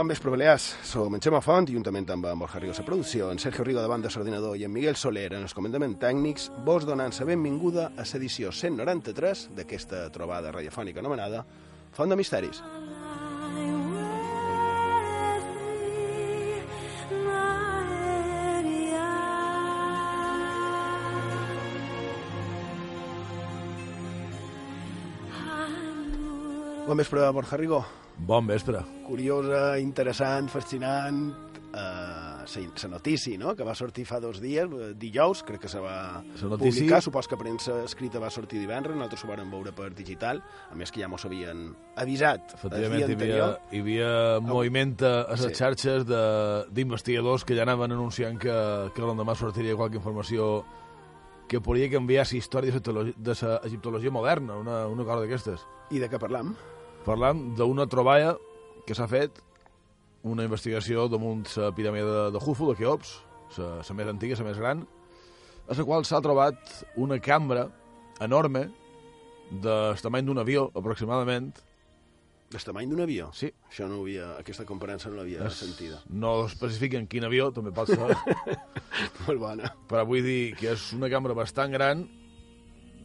[0.00, 0.78] Bon vespre, Balears.
[0.82, 4.00] Som en Xema Font, juntament amb en Borja Rigo a producció, en Sergio Rigo davant
[4.00, 8.06] de l'ordinador i en Miguel Soler en els comandaments tècnics, vos donant la benvinguda a
[8.08, 11.44] l'edició 193 d'aquesta trobada radiofònica anomenada
[11.92, 12.64] Font de Misteris.
[26.88, 27.84] Bon vespre, Borja Rigo.
[28.26, 28.78] Bon vespre.
[29.06, 31.32] Curiosa, interessant, fascinant,
[31.72, 32.44] eh,
[32.82, 33.54] la notícia no?
[33.56, 37.02] que va sortir fa dos dies, eh, dijous, crec que se va La notícia- publicar,
[37.02, 40.90] supos que premsa escrita va sortir divendres, nosaltres ho vam veure per digital, a més
[40.92, 43.60] que ja mos havien avisat el Efectivament, dia hi havia, anterior.
[43.72, 45.54] hi havia moviment a les Sí.
[45.54, 50.64] xarxes de- d'investigadors que ja anaven anunciant que, que l'endemà sortiria qualque informació
[51.48, 55.60] que podria canviar la història de l'egiptologia moderna, una, una cosa d'aquestes.
[55.90, 56.54] I de què parlam?
[57.06, 58.34] Parlant d'una troballa
[58.86, 59.38] que s'ha fet,
[60.26, 63.14] una investigació damunt la piràmide de, de Jufu, de Keops,
[63.56, 64.84] la, més antiga, la més gran,
[65.70, 67.68] a la qual s'ha trobat una cambra
[68.20, 68.66] enorme
[69.50, 71.50] del tamany d'un avió, aproximadament,
[72.50, 73.28] El tamany d'un avió?
[73.30, 73.46] Sí.
[73.70, 76.00] Això no havia, aquesta comparança no l'havia sentida.
[76.10, 78.08] No especifiquen quin avió, també pot ser,
[79.28, 79.70] Molt bona.
[79.86, 82.02] però vull dir que és una cambra bastant gran,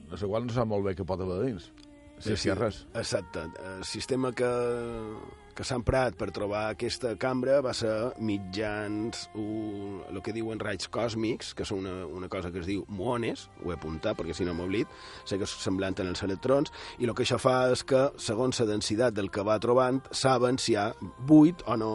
[0.10, 1.70] de la qual no sap molt bé què pot haver dins.
[2.24, 2.86] Hi ha res.
[2.96, 3.44] Exacte.
[3.76, 4.48] El sistema que,
[5.56, 7.92] que s'ha emprat per trobar aquesta cambra va ser
[8.24, 12.86] mitjans un, el que diuen raigs còsmics, que són una, una cosa que es diu
[12.88, 14.90] muones, ho he apuntat perquè si no m'oblid,
[15.28, 18.72] sé que és semblant als electrons, i el que això fa és que, segons la
[18.74, 20.90] densitat del que va trobant, saben si hi ha
[21.28, 21.94] buit o no,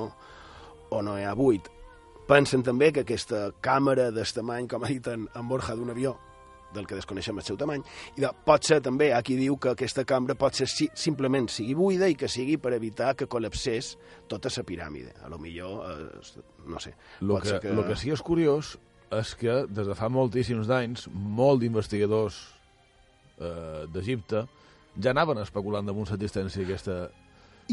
[0.91, 1.69] o no hi ha buit.
[2.31, 6.15] Pensen també que aquesta càmera del tamany, com ha dit en, en Borja, d'un avió,
[6.75, 7.83] del que desconeixem el seu tamany,
[8.17, 11.75] i de, pot ser també, qui diu que aquesta cambra pot ser si, simplement sigui
[11.79, 13.97] buida i que sigui per evitar que col·lapsés
[14.31, 15.15] tota la piràmide.
[15.25, 17.75] A lo millor, eh, no sé, El pot que, que...
[17.75, 18.77] lo que sí és curiós
[19.11, 22.39] és que des de fa moltíssims d'anys, molt d'investigadors
[23.41, 24.45] eh, d'Egipte
[24.99, 27.11] ja anaven especulant damunt l'existència d'aquesta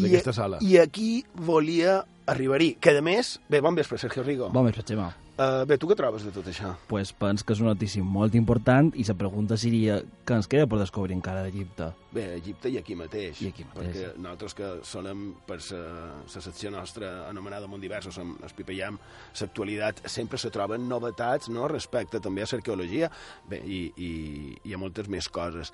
[0.04, 0.62] d'aquesta sala.
[0.62, 3.38] I aquí volia arribar-hi, que a més...
[3.50, 4.52] Bé, bon vespre, Sergio Rigo.
[4.54, 5.14] Bon vespre, Xema.
[5.38, 6.72] Uh, bé, tu què trobes de tot això?
[6.90, 10.66] Pues pens que és una notícia molt important i la pregunta seria què ens queda
[10.66, 11.92] per descobrir encara d'Egipte?
[12.10, 13.44] Bé, Egipte i aquí mateix.
[13.46, 13.84] I aquí mateix.
[13.86, 18.98] Perquè nosaltres que solem, per la secció nostra anomenada Món Diversos, som el Pipellam,
[19.38, 23.12] l'actualitat, sempre se troben novetats no, respecte també a l'arqueologia
[23.46, 24.12] bé, i, i,
[24.66, 25.70] i a moltes més coses.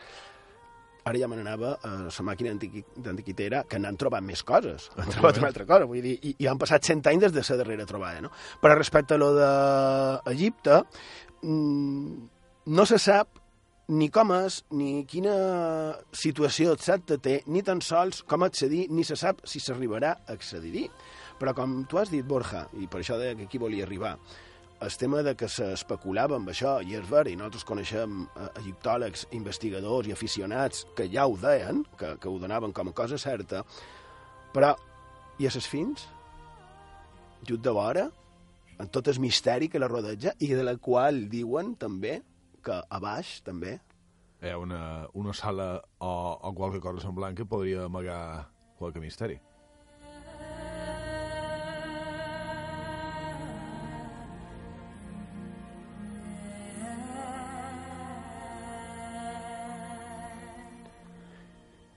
[1.06, 4.90] Ara ja me n'anava a la màquina antiqui- d'antiquitera, que n'han trobat més coses.
[4.96, 7.44] Han trobat una altra cosa, vull dir, i, i han passat 100 anys des de
[7.44, 8.32] la darrera trobada, no?
[8.62, 10.84] Però respecte a lo d'Egipte,
[11.44, 12.28] mm,
[12.72, 13.40] no se sap
[13.94, 15.34] ni com és, ni quina
[16.16, 20.86] situació exacta té, ni tan sols com accedir, ni se sap si s'arribarà a accedir-hi.
[21.42, 24.16] Però com tu has dit, Borja, i per això deia que aquí volia arribar,
[24.84, 29.28] el tema de que s'especulava amb això, i és vera, i nosaltres coneixem eh, egiptòlegs,
[29.38, 33.64] investigadors i aficionats que ja ho deien, que, que ho donaven com a cosa certa,
[34.54, 34.74] però
[35.40, 36.04] i a ses fins?
[37.48, 38.10] Just de vora,
[38.80, 42.20] en tot el misteri que la rodeja i de la qual diuen també
[42.64, 43.80] que a baix també
[44.44, 49.38] Hi ha una, una sala o, o qualque cosa semblant que podria amagar qualque misteri.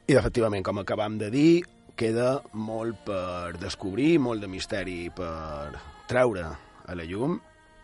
[0.07, 1.65] I, efectivament, com acabam de dir,
[1.99, 6.45] queda molt per descobrir, molt de misteri per treure
[6.87, 7.35] a la llum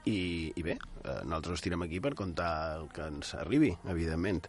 [0.06, 4.46] i, i bé, eh, nosaltres estirem aquí per contar el que ens arribi, evidentment.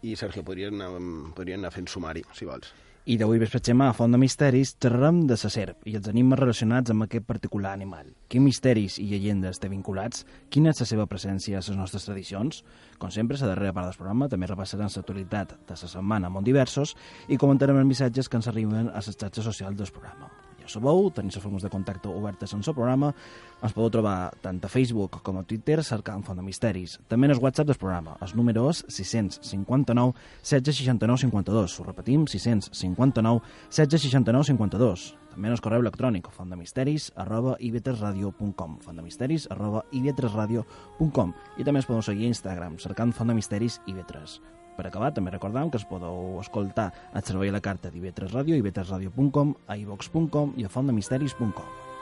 [0.00, 0.88] I, Sergio, podries anar,
[1.36, 2.72] podries anar fent sumari, si vols.
[3.04, 6.38] I d'avui vespre, Xema, a Font de Misteris, xerrarem de la serp i els animes
[6.40, 8.06] relacionats amb aquest particular animal.
[8.32, 10.22] Quins misteris i llegendes té vinculats?
[10.48, 12.62] Quina és la seva presència a les nostres tradicions?
[12.96, 16.96] Com sempre, la darrera part del programa també repassarem l'actualitat de la setmana amb diversos
[17.28, 20.32] i comentarem els missatges que ens arriben a les xarxes socials del programa.
[20.64, 23.12] Ja sabeu, tenim les formes de contacte obertes en el programa.
[23.60, 26.98] Ens podeu trobar tant a Facebook com a Twitter cercant Font de Misteris.
[27.08, 28.16] També en el WhatsApp del programa.
[28.20, 31.80] El número és 659 1669 52.
[31.80, 35.12] Ho repetim, 659 1669 52.
[35.34, 42.06] També en el correu electrònic fondemisteris arroba ivetresradio.com fondemisteris arroba ivetresradio.com i també ens podeu
[42.06, 44.38] seguir a Instagram cercant Font de Misteris i Vetres.
[44.74, 49.54] Per acabar, també recordam que es podeu escoltar a servei la carta d'Ivetres Ràdio, ivetresradio.com,
[49.70, 51.93] a ivox.com i a fontdemisteris.com.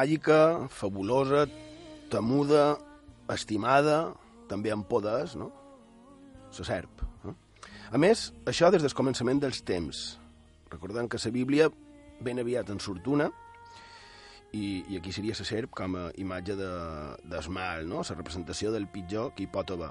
[0.00, 1.44] màgica, fabulosa,
[2.10, 2.78] temuda,
[3.28, 4.14] estimada,
[4.48, 5.50] també amb poders, no?
[6.56, 7.04] La serp.
[7.24, 7.36] No?
[7.92, 10.00] A més, això des del començament dels temps.
[10.72, 11.68] Recordem que la Bíblia
[12.20, 13.28] ben aviat en surt una,
[14.52, 16.70] i, i aquí seria la serp com a imatge de,
[17.30, 18.02] d'esmal, no?
[18.02, 19.90] la representació del pitjor que hi pot haver.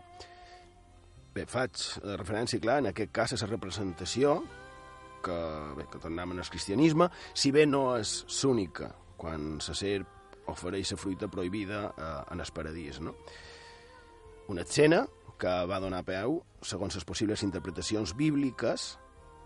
[1.36, 1.78] Bé, faig
[2.18, 4.40] referència, clar, en aquest cas a la representació
[5.24, 5.38] que,
[5.78, 7.08] bé, que tornem al cristianisme,
[7.38, 12.54] si bé no és l'única, quan la serp ofereix la fruita prohibida eh, en el
[12.56, 13.00] paradís.
[13.04, 13.16] No?
[14.50, 15.04] Una escena
[15.40, 18.92] que va donar peu, segons les possibles interpretacions bíbliques,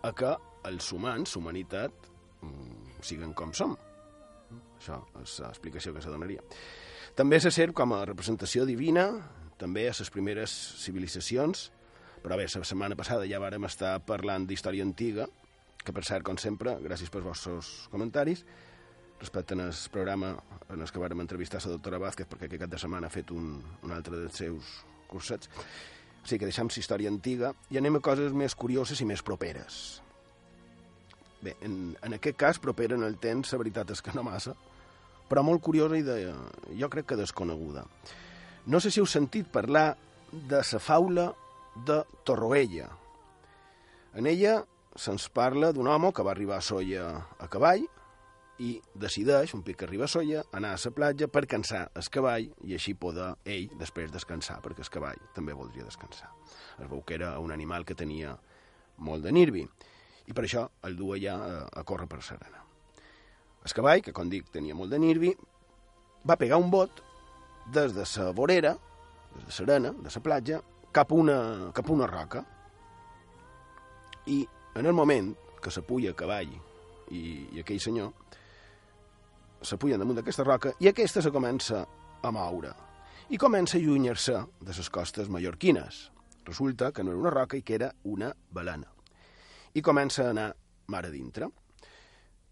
[0.03, 0.31] a que
[0.67, 1.93] els humans, humanitat,
[2.41, 3.75] mm, siguen com som.
[4.79, 6.41] Això és l'explicació que se donaria.
[7.15, 9.05] També se serp com a representació divina,
[9.57, 11.71] també a les primeres civilitzacions,
[12.23, 15.27] però bé, la setmana passada ja vàrem estar parlant d'història antiga,
[15.83, 18.45] que per cert, com sempre, gràcies pels vostres comentaris,
[19.23, 20.35] respecte al programa
[20.69, 23.31] en el que vàrem entrevistar la doctora Vázquez, perquè aquest cap de setmana ha fet
[23.31, 24.71] un, un altre dels seus
[25.07, 25.47] cursets.
[26.23, 30.01] O sigui que deixem història antiga i anem a coses més curioses i més properes.
[31.43, 34.55] Bé, en, en aquest cas, propera en el temps, la veritat és que no massa,
[35.29, 36.17] però molt curiosa i de,
[36.79, 37.85] jo crec que desconeguda.
[38.67, 39.93] No sé si heu sentit parlar
[40.31, 41.31] de la faula
[41.87, 42.87] de Torroella.
[44.15, 44.61] En ella
[44.95, 47.07] se'ns parla d'un home que va arribar a Solla
[47.39, 47.87] a cavall
[48.63, 52.09] i decideix, un pic que arriba a Solla, anar a la platja per cansar el
[52.13, 56.29] cavall i així poder ell després descansar, perquè el cavall també voldria descansar.
[56.79, 58.37] Es veu que era un animal que tenia
[58.97, 59.65] molt de nirvi
[60.27, 62.61] i per això el du allà a, a córrer per Serena.
[63.63, 65.33] El cavall, que com dic tenia molt de nirvi,
[66.27, 67.03] va pegar un bot
[67.73, 68.75] des de la vorera,
[69.35, 70.61] des de Serena, de la platja,
[70.91, 71.37] cap a una,
[71.73, 72.43] cap a una roca.
[74.27, 74.45] I
[74.75, 75.33] en el moment
[75.63, 76.51] que s'apulla a cavall
[77.11, 77.23] i,
[77.55, 78.11] i aquell senyor
[79.63, 81.85] s'apullen damunt d'aquesta roca i aquesta se comença
[82.23, 82.73] a moure
[83.29, 86.09] i comença a allunyar-se de les costes mallorquines.
[86.45, 88.89] Resulta que no era una roca i que era una balena.
[89.73, 90.49] I comença a anar
[90.87, 91.47] mar a dintre.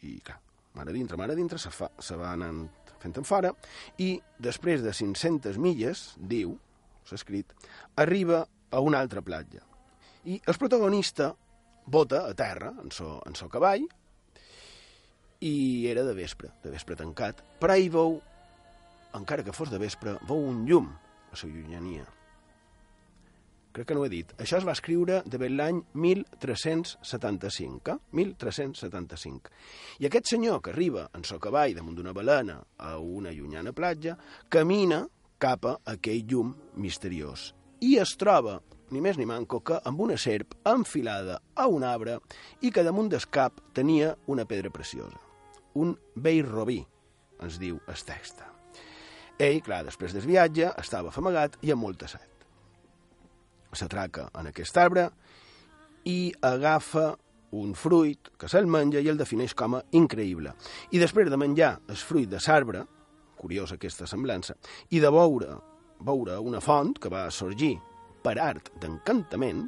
[0.01, 0.39] I, clar,
[0.74, 2.63] mar a dintre, mar a dintre, se, fa, se va anant
[3.01, 3.51] fent en fora,
[3.98, 6.56] i després de 500 milles, diu,
[7.06, 7.53] s'ha escrit,
[8.00, 9.62] arriba a una altra platja.
[10.25, 11.32] I el protagonista
[11.86, 13.88] bota a terra en so, en so cavall
[15.41, 18.19] i era de vespre, de vespre tancat, però hi veu,
[19.17, 22.07] encara que fos de vespre, veu un llum a la llunyania.
[23.71, 24.33] Crec que no ho he dit.
[24.43, 27.95] Això es va escriure de l'any 1375, eh?
[28.19, 29.53] 1375.
[30.03, 34.17] I aquest senyor que arriba en so cavall damunt d'una balena a una llunyana platja,
[34.50, 35.05] camina
[35.39, 38.60] cap a aquell llum misteriós i es troba
[38.93, 42.19] ni més ni manco que amb una serp enfilada a un arbre
[42.62, 45.30] i que damunt del cap tenia una pedra preciosa.
[45.80, 46.80] Un vell robí,
[47.42, 48.42] ens diu el text.
[49.42, 52.46] Ell, clar, després del viatge, estava afamagat i amb molta set.
[53.74, 55.08] S'atraca en aquest arbre
[56.06, 57.13] i agafa
[57.58, 60.54] un fruit que se'l menja i el defineix com a increïble.
[60.92, 62.86] I després de menjar el fruit de l'arbre,
[63.40, 64.56] curiosa aquesta semblança,
[64.92, 65.56] i de veure,
[66.00, 67.74] veure una font que va sorgir
[68.24, 69.66] per art d'encantament,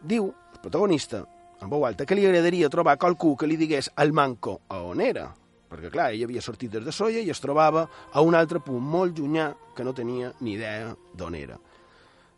[0.00, 1.26] diu el protagonista,
[1.60, 5.00] en veu alta, que li agradaria trobar qualcú que li digués al manco a on
[5.04, 5.28] era,
[5.70, 8.82] perquè, clar, ell havia sortit des de Solla i es trobava a un altre punt
[8.82, 11.58] molt llunyà que no tenia ni idea d'on era.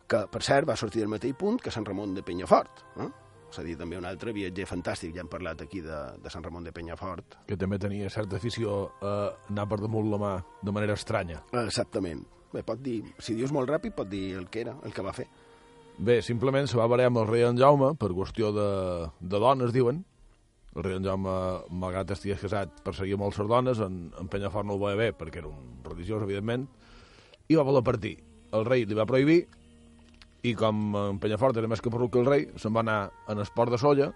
[0.07, 2.83] Que, per cert, va sortir del mateix punt que Sant Ramon de Penyafort.
[3.01, 3.09] Eh?
[3.53, 6.45] És a dir, també un altre viatger fantàstic, ja hem parlat aquí de, de Sant
[6.45, 7.39] Ramon de Penyafort.
[7.49, 9.15] Que també tenia certa afició a
[9.49, 11.41] anar per damunt la mà de manera estranya.
[11.63, 12.25] Exactament.
[12.53, 15.15] Bé, pot dir, si dius molt ràpid, pot dir el que era, el que va
[15.17, 15.29] fer.
[15.99, 18.69] Bé, simplement se va barallar amb el rei en Jaume per qüestió de,
[19.21, 20.01] de dones, diuen.
[20.73, 21.35] El rei en Jaume,
[21.69, 25.43] malgrat estigués casat, perseguia molt les dones, en, en Penyafort no ho veia bé, perquè
[25.43, 26.65] era un religiós, evidentment,
[27.53, 28.17] i va voler partir.
[28.57, 29.43] El rei li va prohibir,
[30.43, 32.99] i com en Penyafort era més que perruc que el rei, se'n va anar
[33.31, 34.09] en esport de solla,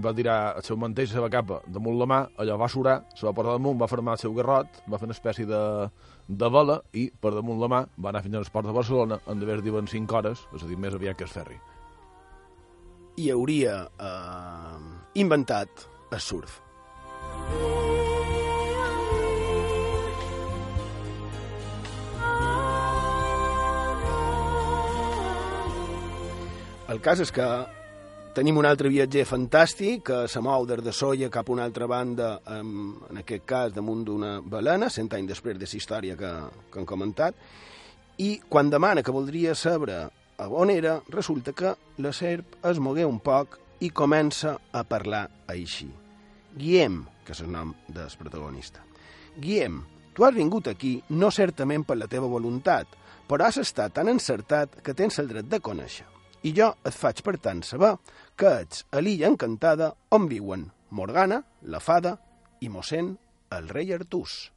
[0.00, 3.26] va tirar el seu mantell, la seva capa, damunt la mà, allò va surar, se
[3.26, 5.60] va posar damunt, va formar el seu garrot, va fer una espècie de,
[6.28, 9.40] de vela i per damunt la mà va anar fins a l'esport de Barcelona, on
[9.40, 11.60] d'haver diuen 5 hores, és a dir, més aviat que el ferri.
[13.20, 14.78] I hauria eh,
[15.20, 16.60] inventat el surf.
[26.92, 27.44] El cas és que
[28.32, 31.86] tenim un altre viatger fantàstic que se mou des de Solla cap a una altra
[31.86, 36.30] banda, en, en aquest cas damunt d'una balena, cent anys després de la història que,
[36.72, 37.36] que han comentat,
[38.24, 43.04] i quan demana que voldria saber a on era, resulta que la serp es mogué
[43.04, 45.90] un poc i comença a parlar així.
[46.56, 48.80] Guillem, que és el nom del protagonista.
[49.36, 49.82] Guillem,
[50.16, 52.88] tu has vingut aquí no certament per la teva voluntat,
[53.28, 56.11] però has estat tan encertat que tens el dret de conèixer.
[56.42, 57.92] I jo et faig, per tant, saber
[58.36, 62.16] que ets a l'illa encantada on viuen Morgana, la fada,
[62.60, 63.14] i mossèn
[63.54, 64.50] el rei Artús.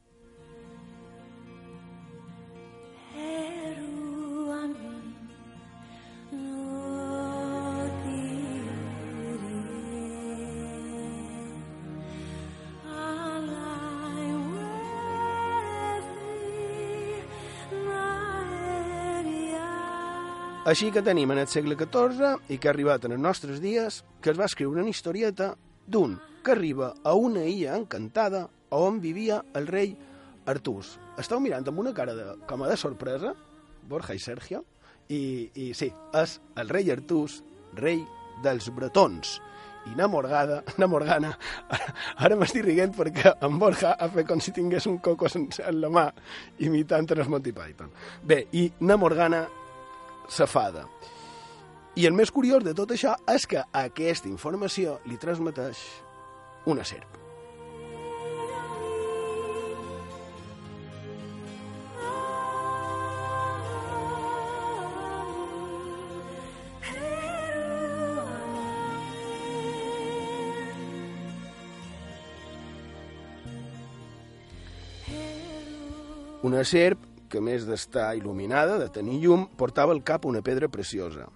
[20.66, 24.00] Així que tenim en el segle XIV i que ha arribat en els nostres dies
[24.18, 25.52] que es va escriure una historieta
[25.86, 28.40] d'un que arriba a una illa encantada
[28.74, 29.92] on vivia el rei
[30.50, 30.96] Artús.
[31.22, 33.30] Esteu mirant amb una cara de, com a de sorpresa,
[33.86, 34.64] Borja i Sergio,
[35.06, 35.20] i,
[35.54, 35.86] i sí,
[36.18, 37.44] és el rei Artús,
[37.78, 38.00] rei
[38.42, 39.36] dels bretons.
[39.86, 41.30] I na Morgada, na Morgana,
[41.70, 41.92] ara,
[42.26, 45.78] ara m'estic riguent perquè en Borja ha fet com si tingués un coco sencer en
[45.84, 46.08] la mà,
[46.66, 47.94] imitant els Monty Python.
[48.26, 49.44] Bé, i na Morgana
[50.28, 50.86] s'afada.
[51.96, 55.80] I el més curiós de tot això és que aquesta informació li transmeteix
[56.68, 57.14] una serp.
[76.46, 81.26] Una serp que, més d'estar il·luminada, de tenir llum, portava al cap una pedra preciosa.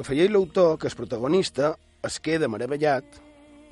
[0.00, 1.74] Afegeix l'autor que el protagonista
[2.06, 3.20] es queda meravellat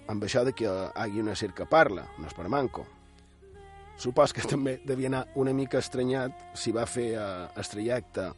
[0.09, 2.87] amb això de que hi una que parla, un espermanco.
[3.99, 8.31] Supos que també devia anar una mica estranyat si va fer eh, el trajecte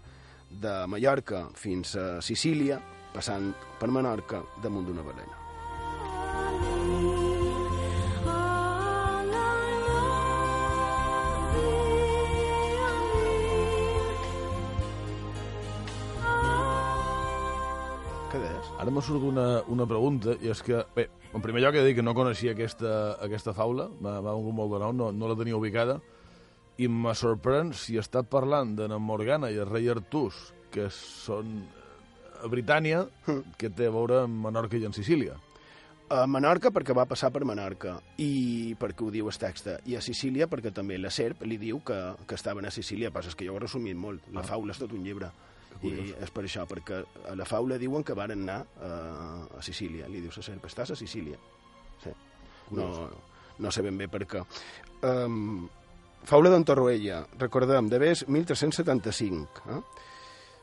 [0.51, 2.81] de Mallorca fins a Sicília,
[3.13, 5.40] passant per Menorca damunt d'una balena.
[18.81, 21.05] Ara m'ha sortit una, una pregunta, i és que, bé,
[21.37, 24.73] en primer lloc he de dir que no coneixia aquesta, aquesta faula, m'ha vingut molt
[24.73, 25.99] de nou, no, no la tenia ubicada,
[26.81, 30.39] i me sorprèn si està parlant de na Morgana i el rei Artús,
[30.73, 31.59] que són
[32.41, 33.05] a Britània,
[33.61, 35.37] que té a veure amb Menorca i en Sicília.
[36.11, 40.01] A Menorca perquè va passar per Menorca i perquè ho diu el text i a
[40.01, 43.53] Sicília perquè també la serp li diu que, que estaven a Sicília, passa que jo
[43.53, 45.29] ho he resumit molt la faula és tot un llibre
[45.87, 47.01] i és per això, perquè
[47.31, 50.93] a la faula diuen que van anar uh, a Sicília li dius a serp, estàs
[50.93, 51.39] a Sicília
[52.03, 52.13] sí.
[52.77, 52.89] no,
[53.59, 54.45] no sé ben bé per què
[55.09, 55.67] um,
[56.29, 59.83] faula d'en Torroella recordem, de vés 1375 eh?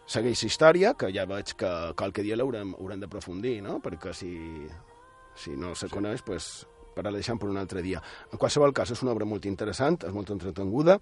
[0.07, 3.77] segueix la història, que ja veig que qualque dia l'haurem haurem d'aprofundir, no?
[3.83, 4.31] perquè si,
[5.35, 8.01] si no se coneix, pues, per a la deixem per un altre dia.
[8.31, 10.97] En qualsevol cas, és una obra molt interessant, és molt entretenguda.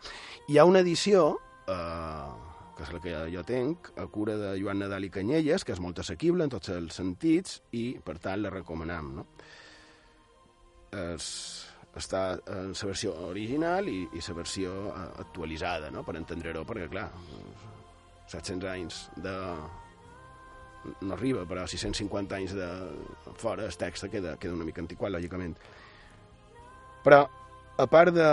[0.50, 1.28] Hi ha una edició,
[1.70, 5.76] eh, que és la que jo tenc, a cura de Joan Nadal i Canyelles, que
[5.76, 9.14] és molt assequible en tots els sentits i, per tant, la recomanem.
[9.20, 9.26] No?
[10.96, 11.30] Es,
[11.96, 16.04] està en la versió original i, i la versió eh, actualitzada, no?
[16.04, 17.08] per entendre-ho, perquè, clar,
[18.28, 19.36] 700 anys de...
[21.02, 22.70] no arriba, però 650 anys de
[23.42, 25.56] fora el text queda, queda una mica antiquat, lògicament.
[27.06, 27.24] Però,
[27.78, 28.28] a part de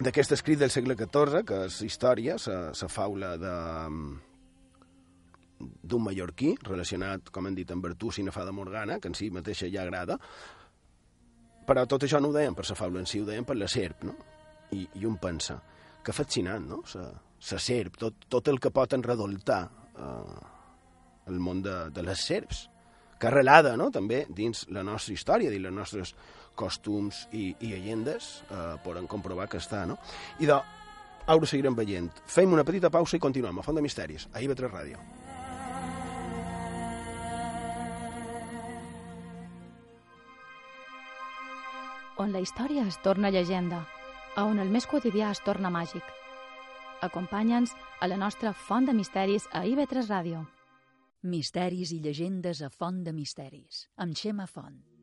[0.00, 3.54] d'aquest escrit del segle XIV, que és història, la faula de
[5.64, 9.70] d'un mallorquí relacionat, com hem dit, amb Bertús i Nafada Morgana, que en si mateixa
[9.72, 10.18] ja agrada,
[11.64, 13.68] però tot això no ho deien per la faula en si, ho deien per la
[13.70, 14.16] serp, no?
[14.74, 15.56] I, i un pensa,
[16.04, 16.82] que fascinant, no?
[16.98, 17.06] La,
[17.52, 19.62] la serp, tot, tot el que pot enredoltar
[19.94, 20.36] eh,
[21.30, 22.66] el món de, de les serps,
[23.18, 26.14] que arrelada, no?, també dins la nostra història, dins les nostres
[26.54, 29.98] costums i, i llegendes, eh, poden comprovar que està, no?
[30.38, 30.56] I de,
[31.26, 32.10] ara ho seguirem veient.
[32.26, 35.04] Fem una petita pausa i continuem a Font de Misteris, a IB3 Ràdio.
[42.16, 43.82] on la història es torna llegenda,
[44.36, 46.04] a on el més quotidià es torna màgic.
[47.02, 50.46] Acompanya'ns a la nostra Font de Misteris a IB3 Ràdio.
[51.22, 54.93] Misteris i llegendes a Font de Misteris, amb Xema Font.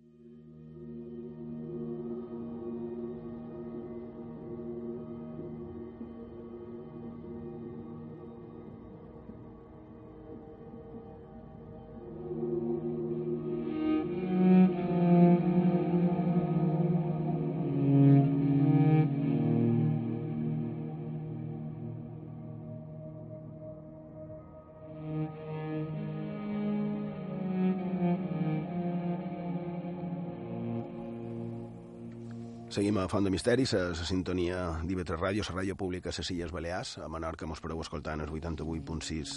[33.01, 36.27] Seguim a Font de Misteris, a la sintonia d'IV3 Ràdio, la ràdio pública a les
[36.29, 36.99] Illes Balears.
[37.01, 39.31] A Menorca mos podeu escoltar en el 88.6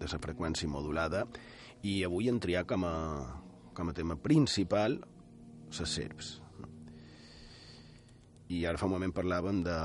[0.00, 1.26] de la freqüència modulada.
[1.84, 2.94] I avui hem triat com a,
[3.76, 4.96] com a tema principal
[5.68, 6.30] les serps.
[8.48, 9.76] I ara fa un moment parlàvem de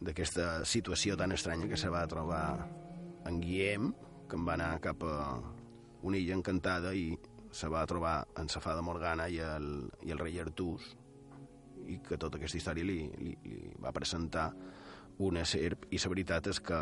[0.00, 2.70] d'aquesta situació tan estranya que se va trobar
[3.28, 3.92] en Guillem,
[4.30, 5.42] que en va anar cap a
[6.08, 7.18] una illa encantada i
[7.52, 10.94] se va trobar en la fada Morgana i el, i el rei Artús,
[11.88, 14.50] i que tota aquesta història li, li, li va presentar
[15.24, 16.78] una serp, i la veritat és que,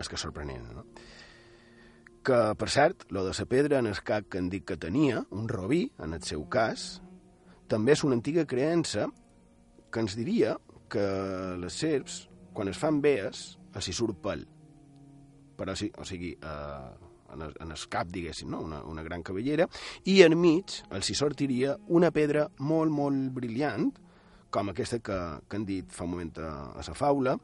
[0.00, 0.84] és que sorprenent, no?
[2.26, 5.22] Que, per cert, lo de la pedra en el cap que han dit que tenia,
[5.30, 6.98] un robí, en el seu cas,
[7.70, 9.06] també és una antiga creença
[9.92, 10.56] que ens diria
[10.92, 11.04] que
[11.60, 14.42] les serps, quan es fan vees, els hi surt pèl.
[15.58, 18.62] Però, o sigui, eh, en, el, en el cap, diguéssim, no?
[18.66, 19.68] una, una gran cabellera,
[20.08, 23.90] i enmig els hi sortiria una pedra molt, molt brillant,
[24.50, 27.36] com aquesta que, que han dit fa un moment a, a la faula,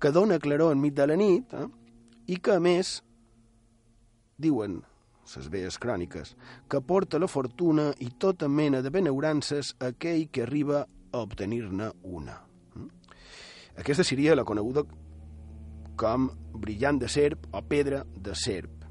[0.00, 1.68] que dona claror enmig de la nit, eh?
[2.26, 2.98] i que, a més,
[4.40, 4.80] diuen
[5.24, 6.34] les vees cròniques,
[6.68, 11.90] que porta la fortuna i tota mena de benaurances a aquell que arriba a obtenir-ne
[12.02, 12.36] una.
[12.74, 12.90] Mm?
[13.80, 14.84] Aquesta seria la coneguda
[15.96, 16.28] com
[16.60, 18.84] brillant de serp o pedra de serp.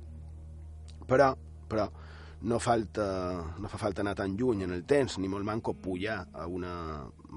[1.07, 1.33] Però,
[1.69, 1.89] però,
[2.43, 3.05] no, falta,
[3.59, 6.73] no fa falta anar tan lluny en el temps, ni molt manco pujar a una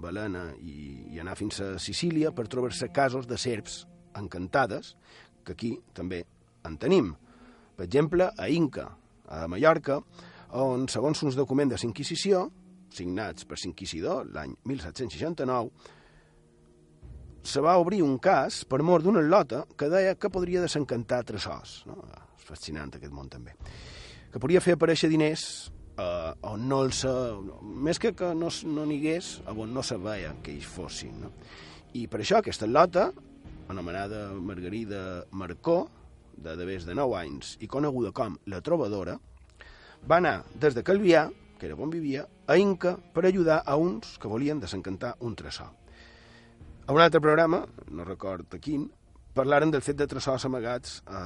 [0.02, 3.84] balena i, i anar fins a Sicília per trobar-se casos de serps
[4.18, 4.94] encantades,
[5.46, 6.24] que aquí també
[6.66, 7.12] en tenim.
[7.76, 8.88] Per exemple, a Inca,
[9.30, 10.00] a Mallorca,
[10.58, 12.46] on, segons uns documents de l'Inquisició,
[12.96, 15.92] signats per l'inquisidor l'any 1769,
[17.46, 21.84] se va obrir un cas per mort d'una lota que deia que podria desencantar tresors.
[21.86, 22.00] No?
[22.34, 23.54] És fascinant aquest món també.
[24.36, 25.42] Que podria fer aparèixer diners
[25.96, 26.98] eh, on no els...
[27.64, 31.14] Més que que no, no n'hi hagués, on no se veia que ells fossin.
[31.22, 31.30] No?
[31.96, 33.06] I per això aquesta lota,
[33.72, 35.00] anomenada Margarida
[35.32, 35.78] Marcó,
[36.36, 39.16] de d'haver de 9 anys i coneguda com la trobadora,
[40.04, 41.24] va anar des de Calvià,
[41.56, 45.72] que era on vivia, a Inca per ajudar a uns que volien desencantar un tresor.
[46.84, 48.84] A un altre programa, no record a quin,
[49.36, 51.20] parlaren del fet de tresors amagats a,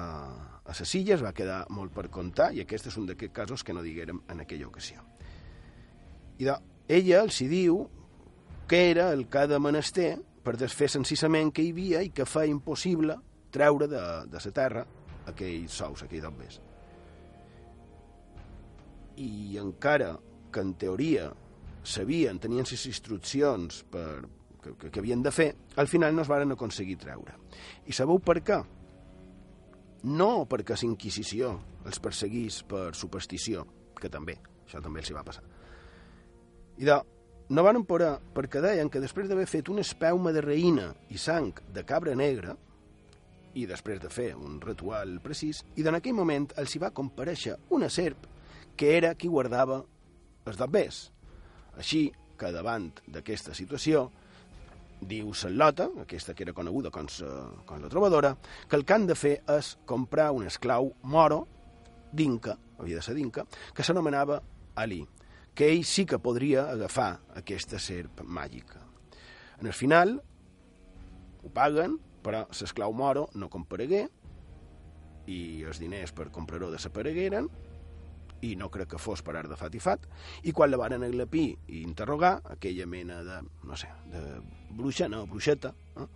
[0.67, 3.77] a les illes, va quedar molt per contar, i aquest és un d'aquests casos que
[3.77, 5.05] no diguérem en aquella ocasió.
[6.41, 6.57] I de,
[6.91, 7.85] ella els hi diu
[8.71, 10.11] que era el que ha de menester
[10.43, 13.17] per desfer senzissament que hi havia i que fa impossible
[13.55, 14.85] treure de, de la terra
[15.31, 16.59] aquells sous, aquells dobbers.
[19.21, 20.15] I encara
[20.51, 21.31] que en teoria
[21.87, 24.25] sabien, tenien les instruccions per,
[24.63, 27.37] que, que, havien de fer, al final no es varen aconseguir treure.
[27.87, 28.61] I sabeu per què?
[30.11, 31.55] No perquè la Inquisició
[31.87, 33.67] els perseguís per superstició,
[34.01, 35.45] que també, això també els hi va passar.
[36.81, 36.97] I de,
[37.51, 41.53] no van poder perquè deien que després d'haver fet una espeuma de reïna i sang
[41.75, 42.57] de cabra negra,
[43.55, 47.57] i després de fer un ritual precís, i d'en aquell moment els hi va compareixer
[47.75, 48.29] una serp
[48.79, 49.81] que era qui guardava
[50.47, 51.01] els dobbers.
[51.77, 52.07] Així
[52.39, 54.07] que davant d'aquesta situació,
[55.01, 57.31] diu Sallota, aquesta que era coneguda com, sa,
[57.67, 58.35] com la trobadora,
[58.69, 61.47] que el que han de fer és comprar un esclau moro
[62.13, 64.41] d'Inca, havia de ser d'Inca, que s'anomenava
[64.81, 65.01] Ali,
[65.55, 68.81] que ell sí que podria agafar aquesta serp màgica.
[69.61, 70.19] En el final,
[71.43, 74.07] ho paguen, però l'esclau moro no comparegué
[75.31, 77.49] i els diners per comprar-ho desaparegueren
[78.45, 80.07] i no crec que fos per art de fat i fat,
[80.49, 84.23] i quan la van aglepir i interrogar, aquella mena de, no sé, de
[84.71, 86.07] bruixa, no, bruixeta, eh,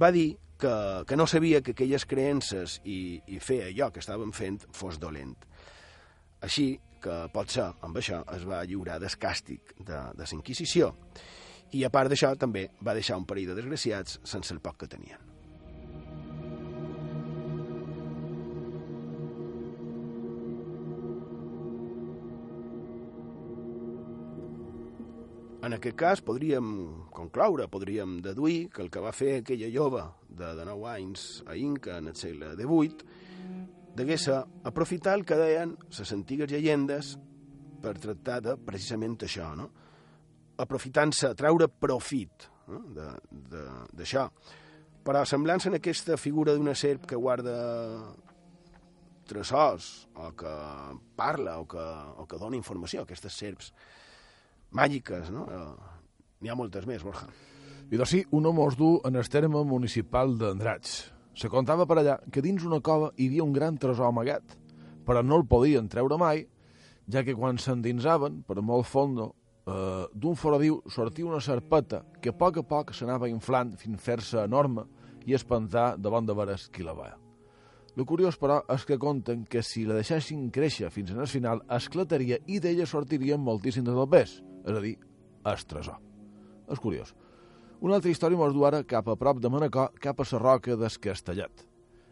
[0.00, 0.74] va dir que,
[1.08, 5.34] que no sabia que aquelles creences i, i fer allò que estaven fent fos dolent.
[6.44, 10.92] Així que potser amb això es va lliurar del càstig de, de la Inquisició,
[11.72, 14.90] i a part d'això també va deixar un parell de desgraciats sense el poc que
[14.90, 15.29] tenien.
[25.60, 26.68] En aquest cas podríem
[27.12, 31.56] concloure, podríem deduir que el que va fer aquella jove de, de 9 anys a
[31.56, 33.18] Inca en el segle XVIII
[33.96, 37.12] degué ser aprofitar el que deien les antigues llegendes
[37.82, 39.68] per tractar de precisament això, no?
[40.60, 42.80] aprofitant-se, treure profit no?
[43.92, 44.26] d'això.
[45.04, 47.54] Però semblant en aquesta figura d'una serp que guarda
[49.28, 50.52] tresors, o que
[51.16, 51.86] parla, o que,
[52.20, 53.74] o que dona informació, aquestes serps
[54.76, 55.46] màgiques, no?
[56.40, 57.28] N'hi ha moltes més, Borja.
[57.90, 60.92] I sí, un home es du en el terme municipal d'Andratx.
[61.34, 64.56] Se contava per allà que dins una cova hi havia un gran tresor amagat,
[65.06, 66.44] però no el podien treure mai,
[67.10, 69.32] ja que quan s'endinsaven, per molt fondo,
[69.66, 74.38] eh, d'un foradiu sortia una serpeta que a poc a poc s'anava inflant fins fer-se
[74.44, 74.86] enorme
[75.26, 77.18] i espantar davant de veres qui la veia.
[77.96, 82.38] El curiós, però, és que conten que si la deixessin créixer fins al final, esclataria
[82.46, 84.96] i d'ella sortirien moltíssims del pes, és a dir,
[85.46, 85.98] el tresor.
[86.70, 87.14] És curiós.
[87.80, 90.76] Una altra història mos du ara cap a prop de Manacor, cap a la roca
[90.76, 91.64] del Castellet.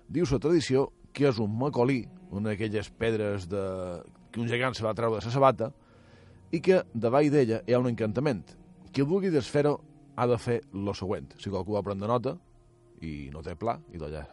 [0.08, 3.60] Diu la tradició que és un macolí, una d'aquelles pedres de...
[4.32, 5.70] que un gegant se va treure de la sabata,
[6.52, 8.44] i que davall d'ella hi ha un encantament.
[8.92, 9.76] Qui vulgui desfer-ho
[10.16, 11.28] ha de fer lo següent.
[11.36, 12.34] Si qualcú va prendre nota
[13.04, 14.24] i no té pla, i d'allà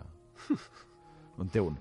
[1.42, 1.76] en té un.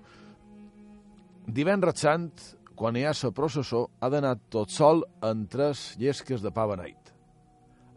[1.47, 2.33] Divendres Sant,
[2.75, 7.13] quan hi ha la processó, ha d'anar tot sol en tres llesques de pa beneit.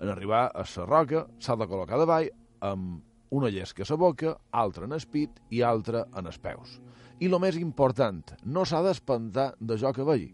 [0.01, 2.29] En arribar a la roca, s'ha de col·locar davall
[2.61, 6.79] amb una llesca a la boca, altra en el pit i altra en els peus.
[7.19, 10.33] I el més important, no s'ha d'espantar de jo que vegi.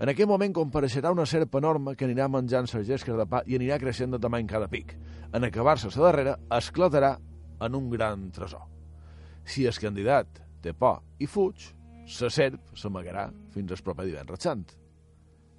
[0.00, 3.58] En aquell moment compareixerà una serp enorme que anirà menjant les llesques de pa i
[3.58, 4.94] anirà creixent de tamany cada pic.
[5.36, 7.18] En acabar-se la darrera, esclatarà
[7.60, 8.64] en un gran tresor.
[9.44, 11.74] Si el candidat té por i fuig,
[12.20, 14.66] la serp s'amagarà fins al proper divendres sant.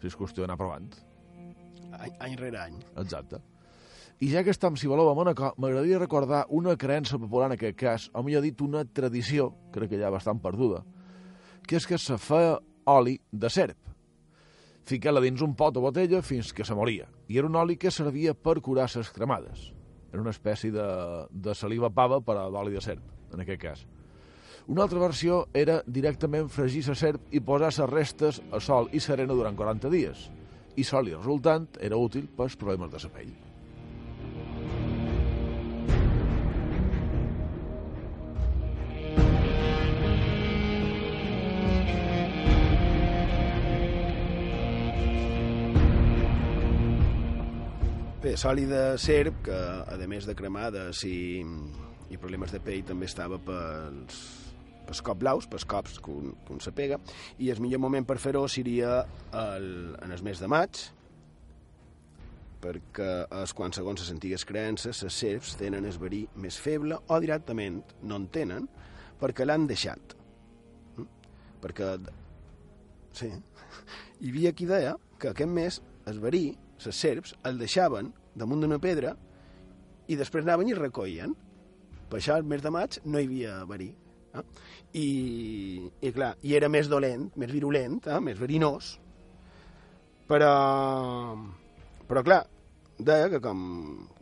[0.01, 0.89] Si és qüestió d'anar provant.
[1.91, 2.77] Any, any rere any.
[2.97, 3.41] Exacte.
[4.21, 7.77] I ja que estem, si voleu, a Mónaco, m'agradaria recordar una creença popular en aquest
[7.77, 10.83] cas, o millor dit, una tradició, crec que ja bastant perduda,
[11.65, 12.59] que és que se feia
[12.91, 13.79] oli de serp.
[14.85, 17.07] Ficar-la dins un pot o botella fins que se moria.
[17.29, 19.71] I era un oli que servia per curar les cremades.
[20.11, 20.85] Era una espècie de,
[21.31, 23.83] de saliva pava per a d'oli de serp, en aquest cas.
[24.67, 28.99] Una altra versió era directament fregir la serp i posar les restes a sol i
[29.01, 30.27] serena durant 40 dies.
[30.77, 33.33] I l'oli resultant era útil pels problemes de la pell.
[48.21, 51.41] Bé, sòlid de serp, que a més de cremades i,
[52.13, 54.21] i problemes de pell també estava pels,
[54.87, 56.99] pels cops blaus, pels cops que un, que un se pega,
[57.39, 59.69] i el millor moment per fer-ho seria el,
[60.01, 60.81] en el mes de maig,
[62.61, 67.19] perquè és quan, segons les antigues creences, les serps tenen el verí més feble o
[67.23, 68.67] directament no en tenen
[69.21, 70.15] perquè l'han deixat.
[70.97, 71.07] Mm?
[71.63, 71.89] Perquè,
[73.17, 73.31] sí,
[74.21, 76.45] hi havia qui deia que aquest mes el verí
[76.85, 79.13] les serps el deixaven damunt d'una pedra
[80.09, 81.33] i després anaven i recollien.
[82.09, 83.91] Per això, el mes de maig, no hi havia verí.
[84.35, 84.43] Eh?
[84.99, 85.07] I,
[86.01, 88.19] i clar, i era més dolent, més virulent, eh?
[88.23, 88.95] més verinós,
[90.31, 90.51] però,
[92.07, 92.41] però clar,
[92.99, 93.63] deia que com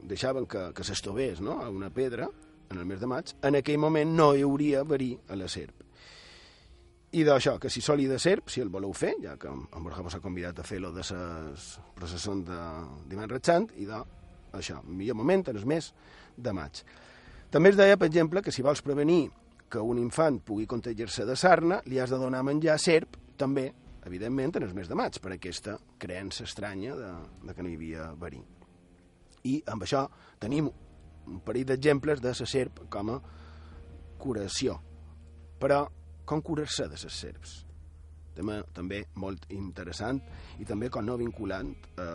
[0.09, 1.59] deixaven que, que s'estovés no?
[1.61, 2.29] a una pedra
[2.69, 5.85] en el mes de maig, en aquell moment no hi hauria verí a la serp.
[7.17, 10.05] I d'això, que si soli de serp, si el voleu fer, ja que en Borja
[10.13, 12.59] s'ha convidat a fer-lo de les processons de
[13.09, 15.89] divendres sant, i d'això, millor moment en el mes
[16.37, 16.83] de maig.
[17.49, 19.31] També es deia, per exemple, que si vols prevenir
[19.69, 23.69] que un infant pugui contagiar-se de sarna, li has de donar menjar serp, també,
[24.05, 27.11] evidentment, en el mes de maig, per aquesta creença estranya de,
[27.45, 28.41] de que no hi havia verí.
[29.47, 30.03] I amb això
[30.41, 30.67] tenim
[31.29, 33.21] un parell d'exemples de la serp com a
[34.19, 34.75] curació.
[35.59, 35.85] Però
[36.27, 37.55] com curar-se de les serps.
[38.35, 40.19] Tema també molt interessant
[40.61, 42.05] i també com no vinculant eh,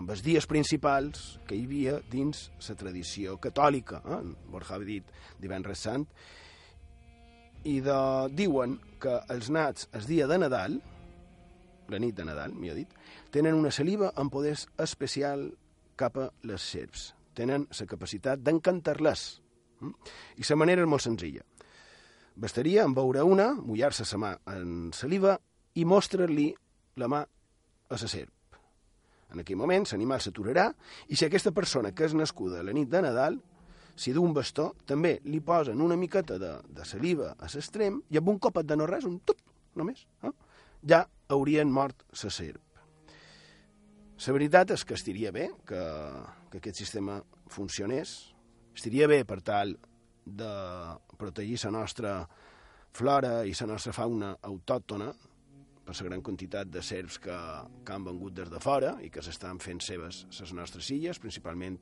[0.00, 4.00] amb els dies principals que hi havia dins la tradició catòlica.
[4.00, 4.20] Eh?
[4.52, 5.10] Borja ha dit
[5.42, 6.06] divendres sant.
[7.66, 7.98] I de,
[8.38, 10.78] diuen que els nats el dia de Nadal,
[11.90, 12.92] la nit de Nadal, millor dit,
[13.34, 15.48] tenen una saliva amb poders especial
[15.98, 17.10] cap a les serps.
[17.36, 19.26] Tenen la capacitat d'encantar-les.
[19.80, 19.92] Mm?
[20.40, 21.44] I la manera és molt senzilla
[22.36, 25.38] Bastaria en veure una, mullar-se la mà en saliva
[25.80, 26.50] i mostrar-li
[27.00, 28.58] la mà a la serp.
[29.32, 30.66] En aquell moment l'animal s'aturarà
[31.08, 33.38] i si aquesta persona que és nascuda la nit de Nadal,
[33.96, 38.28] si d'un bastó, també li posen una miqueta de, de saliva a l'extrem i amb
[38.34, 39.40] un copet de no res, un tup,
[39.76, 40.32] només, eh?
[40.84, 42.62] ja haurien mort la serp.
[44.16, 45.82] La veritat és que estiria bé que,
[46.50, 47.18] que aquest sistema
[47.52, 48.16] funcionés,
[48.76, 49.74] estiria bé per tal
[50.26, 50.52] de
[51.16, 52.18] protegir la nostra
[52.96, 55.10] flora i la nostra fauna autòctona
[55.86, 57.36] per la gran quantitat de serps que,
[57.84, 61.78] que han vengut des de fora i que s'estan fent seves les nostres illes, principalment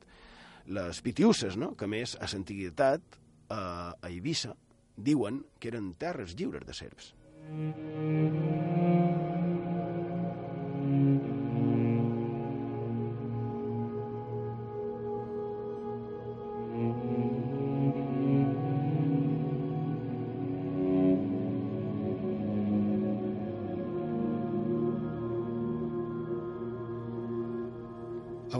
[0.67, 1.73] les pitiusses, no?
[1.77, 4.55] que més a l'antiguitat a, a Eivissa
[4.95, 7.13] diuen que eren terres lliures de serps.
[7.51, 8.65] Mm -hmm.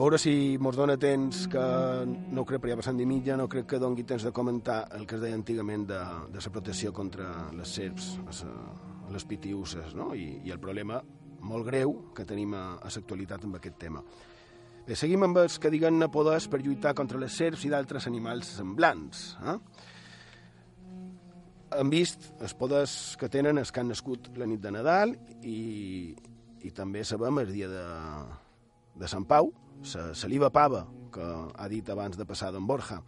[0.05, 1.61] Veure si mos dona temps, que
[2.05, 5.07] no crec, però ja passant de mitja, no crec que dongui temps de comentar el
[5.09, 5.97] que es deia antigament de,
[6.29, 8.11] de la protecció contra les serps,
[9.09, 10.11] les pitiuses, no?
[10.13, 10.99] I, i el problema
[11.45, 14.03] molt greu que tenim a, a l'actualitat amb aquest tema.
[14.85, 18.53] Bé, seguim amb els que diguen poders per lluitar contra les serps i d'altres animals
[18.59, 19.25] semblants.
[19.41, 19.57] Eh?
[21.81, 26.13] Hem vist els poders que tenen els que han nascut la nit de Nadal i,
[26.61, 27.85] i també sabem el dia de,
[29.01, 29.49] de Sant Pau,
[29.81, 33.01] la saliva pava, que ha dit abans de passar d'en Borja.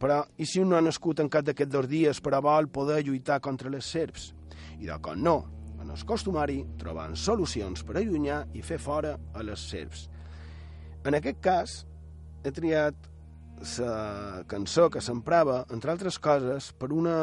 [0.00, 3.02] Però, i si un no ha nascut en cap d'aquests dos dies, però vol poder
[3.04, 4.30] lluitar contra les serps?
[4.80, 5.36] I de com no,
[5.80, 10.06] en el costumari, trobant solucions per allunyar i fer fora a les serps.
[11.04, 11.76] En aquest cas,
[12.44, 13.08] he triat
[13.78, 17.16] la cançó que s'emprava, entre altres coses, per una,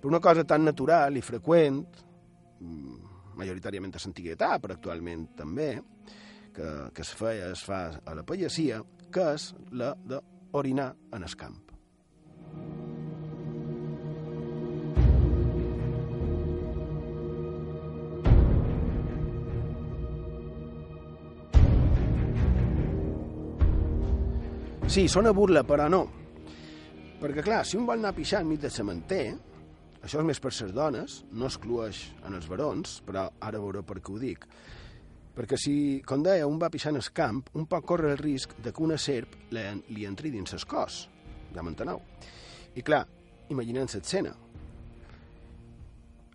[0.00, 1.82] per una cosa tan natural i freqüent,
[2.60, 2.96] mm,
[3.36, 5.74] majoritàriament a l'antiguitat, però actualment també,
[6.54, 11.36] que, que es feia, es fa a la pallacia, que és la d'orinar en el
[11.36, 11.60] camp.
[24.92, 26.02] Sí, sona burla, però no.
[27.16, 29.22] Perquè, clar, si un vol anar a pixar enmig del cementer,
[30.04, 34.02] això és més per les dones, no exclueix en els barons, però ara veuré per
[34.02, 34.44] què ho dic.
[35.32, 38.72] Perquè si, com deia, un va pixant el camp, un pot córrer el risc de
[38.72, 41.06] que una serp li, entri dins el cos.
[41.54, 42.02] Ja m'enteneu.
[42.76, 43.06] I clar,
[43.52, 44.34] imaginem l'escena.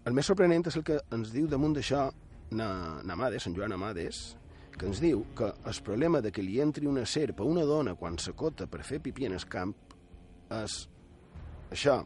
[0.08, 2.08] El més sorprenent és el que ens diu damunt d'això
[2.58, 2.70] na,
[3.06, 4.22] Namades, en Joan Amades,
[4.78, 7.96] que ens diu que el problema de que li entri una serp a una dona
[8.00, 9.76] quan s'acota per fer pipí en el camp
[10.58, 10.80] és
[11.74, 12.00] això.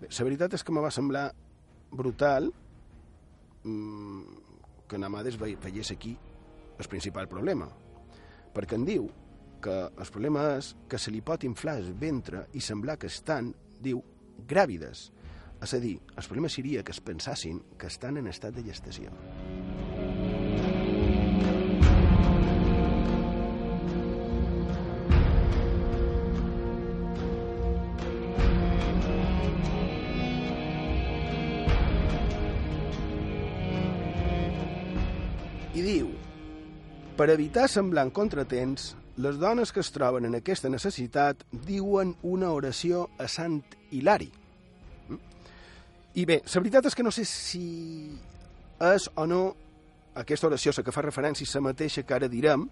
[0.00, 1.28] Bé, la veritat és que me va semblar
[1.92, 2.48] brutal
[3.62, 4.22] mmm,
[4.88, 6.16] que Namades veiés aquí
[6.82, 7.68] el principal problema.
[8.52, 9.08] Perquè en diu
[9.62, 13.52] que el problema és que se li pot inflar el ventre i semblar que estan,
[13.80, 14.02] diu,
[14.48, 15.10] gràvides.
[15.62, 19.14] És a dir, el problema seria que es pensassin que estan en estat de gestació.
[37.22, 43.04] Per evitar semblant contratemps, les dones que es troben en aquesta necessitat diuen una oració
[43.14, 43.60] a Sant
[43.94, 44.26] Hilari.
[45.06, 45.20] Mm?
[46.18, 47.62] I bé, la veritat és que no sé si
[48.88, 49.40] és o no
[50.18, 52.66] aquesta oració, la que fa referència a la mateixa que ara direm,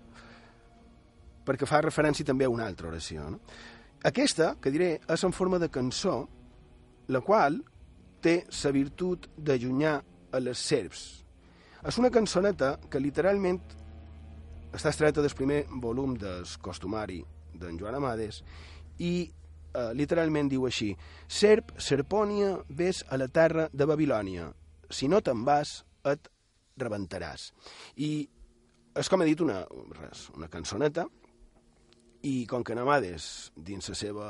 [1.46, 3.30] perquè fa referència també a una altra oració.
[3.30, 3.38] No?
[4.02, 6.24] Aquesta, que diré, és en forma de cançó,
[7.06, 7.62] la qual
[8.18, 10.00] té la virtut d'allunyar
[10.34, 11.10] a les serps.
[11.86, 13.78] És una cançoneta que literalment
[14.74, 17.20] està estreta del primer volum del costumari
[17.58, 18.42] d'en Joan Amades
[19.02, 20.92] i eh, literalment diu així
[21.26, 24.50] Serp, Serpònia, ves a la terra de Babilònia.
[24.90, 26.30] Si no te'n vas, et
[26.80, 27.50] rebentaràs.
[27.96, 28.28] I
[29.00, 29.60] és com he dit una,
[30.00, 31.06] res, una cançoneta
[32.26, 34.26] i com que Namades, dins la seva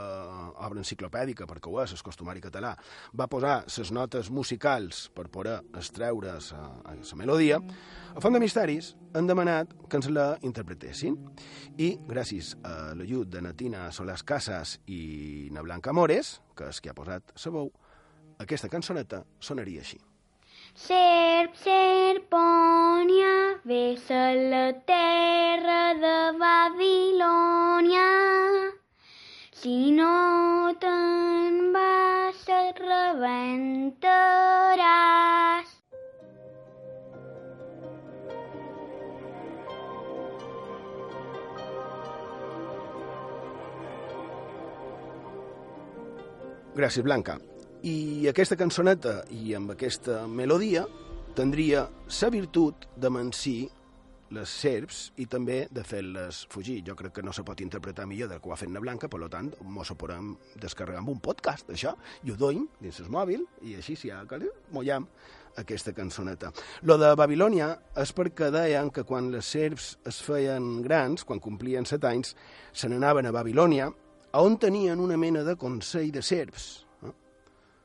[0.62, 2.74] obra enciclopèdica, perquè ho és, el costumari català,
[3.16, 7.61] va posar les notes musicals per poder extreure la melodia,
[8.14, 11.16] a Font de Misteris han demanat que ens la interpretessin.
[11.79, 16.90] I, gràcies a l'ajut de Natina Solàs Casas i Na Blanca Mores, que és qui
[16.90, 17.72] ha posat la veu,
[18.40, 20.00] aquesta cançoneta sonaria així.
[20.74, 28.06] Serp, serpònia, ves a la terra de Babilònia.
[29.52, 35.66] Si no te'n vas, et rebentaràs.
[46.78, 47.49] Gràcies, Blanca.
[47.80, 50.82] I aquesta cançoneta i amb aquesta melodia
[51.32, 53.70] tindria la virtut de mansir
[54.36, 56.82] les serps i també de fer-les fugir.
[56.84, 59.28] Jo crec que no se pot interpretar millor del que ho ha fet Blanca, per
[59.32, 63.46] tant, mos ho podem descarregar amb un podcast, això, i ho doim dins el mòbil,
[63.62, 64.26] i així, si hi ha
[64.70, 65.08] mollam
[65.56, 66.52] aquesta cançoneta.
[66.82, 71.86] Lo de Babilònia és perquè deien que quan les serps es feien grans, quan complien
[71.86, 72.36] set anys,
[72.72, 73.90] se n'anaven a Babilònia,
[74.36, 76.89] on tenien una mena de consell de serps.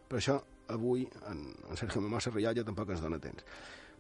[0.10, 0.40] Per això,
[0.74, 3.46] avui, en, en Sergio Mamà Serrallà tampoc ens dona temps.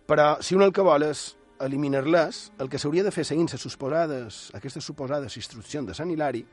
[0.06, 1.32] Però, si un el que vol és
[1.66, 6.44] eliminar-les, el que s'hauria de fer seguint les suposades, aquestes suposades instruccions de Sant Hilari,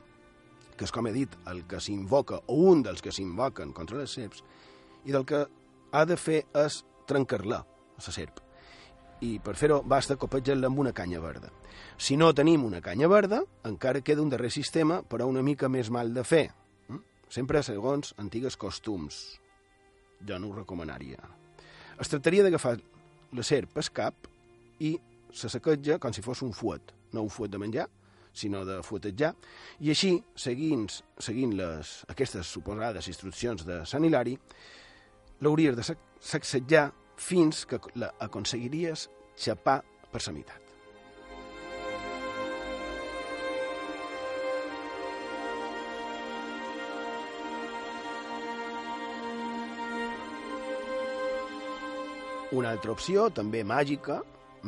[0.77, 4.15] que és, com he dit, el que s'invoca, o un dels que s'invoquen contra les
[4.15, 4.41] serps,
[5.05, 5.43] i del que
[5.93, 7.61] ha de fer és trencar-la,
[7.97, 8.39] la serp.
[9.23, 11.47] i per fer-ho basta copejar-la amb una canya verda.
[11.95, 15.89] Si no tenim una canya verda, encara queda un darrer sistema, però una mica més
[15.89, 16.49] mal de fer.
[16.89, 16.99] Mm?
[17.29, 19.21] Sempre segons antigues costums.
[20.27, 21.19] Jo no ho recomanaria.
[21.99, 22.77] Es tractaria d'agafar
[23.33, 24.27] la serp al cap
[24.79, 24.95] i
[25.33, 27.87] se saqueja com si fos un fuet, no un fuet de menjar,
[28.33, 29.33] sinó de fuetejar,
[29.85, 30.87] i així, seguint,
[31.21, 34.33] seguint les, aquestes suposades instruccions de Sant Hilari,
[35.41, 37.77] l'hauries de sac- sacsejar fins que
[38.19, 39.07] aconseguiries
[39.37, 39.81] xapar
[40.11, 40.62] per la
[52.53, 54.19] Una altra opció, també màgica,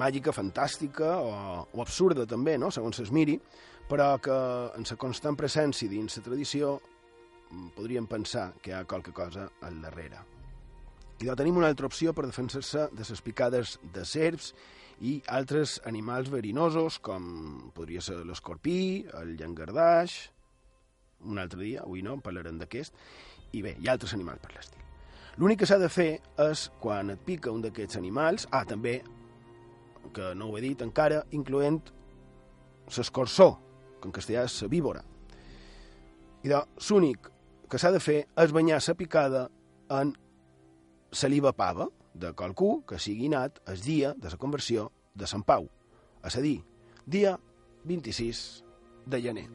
[0.02, 1.34] màgica, fantàstica o,
[1.70, 2.72] o absurda també, no?
[2.74, 3.36] segons es miri,
[3.86, 4.38] però que
[4.74, 9.46] en la constant presència dins la tradició mm, podríem pensar que hi ha qualque cosa
[9.62, 10.24] al darrere.
[11.22, 14.50] I doncs tenim una altra opció per defensar-se de les picades de serps
[15.06, 20.18] i altres animals verinosos, com podria ser l'escorpí, el llangardaix,
[21.30, 22.98] un altre dia, avui no, parlarem d'aquest,
[23.54, 24.85] i bé, hi ha altres animals per l'estil.
[25.36, 29.02] L'únic que s'ha de fer és, quan et pica un d'aquests animals, ah, també,
[30.16, 31.82] que no ho he dit encara, incloent
[32.96, 33.50] l'escorçó,
[34.00, 35.04] que en castellà és la víbora.
[36.46, 37.28] I l'únic
[37.68, 39.48] que s'ha de fer és banyar la picada
[39.92, 40.14] en
[41.12, 45.68] saliva pava de qualcú que sigui nat el dia de la conversió de Sant Pau,
[46.24, 46.62] és a dir,
[47.06, 47.36] dia
[47.84, 48.46] 26
[49.06, 49.50] de gener.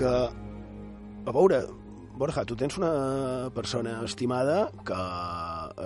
[0.00, 0.14] Que,
[1.30, 1.60] a veure,
[2.20, 5.00] Borja, tu tens una persona estimada que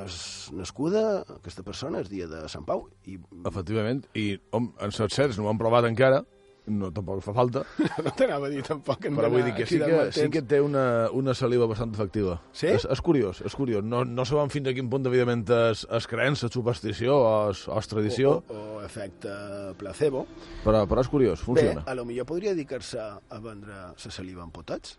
[0.01, 0.17] és
[0.57, 1.03] nascuda,
[1.37, 5.47] aquesta persona, és dia de Sant Pau, i Efectivament, i hom, en certs certs no
[5.47, 6.25] ho han provat encara,
[6.67, 7.61] no tampoc fa falta,
[8.05, 10.63] no t'anava a dir tampoc que però vull dir que sí que, sí que té
[10.65, 12.39] una, una saliva bastant efectiva.
[12.57, 12.71] Sí?
[12.73, 13.85] És, és curiós, és curiós.
[13.85, 17.91] No, no sabem fins a quin punt, evidentment, és, és creença, superstició o és, és
[17.93, 19.35] tradició, O, o, o efecte
[19.81, 20.25] placebo.
[20.65, 21.83] però, però és curiós, funciona.
[21.85, 24.99] Bé, a lo millor podria dedicar-se a vendre la saliva en potats.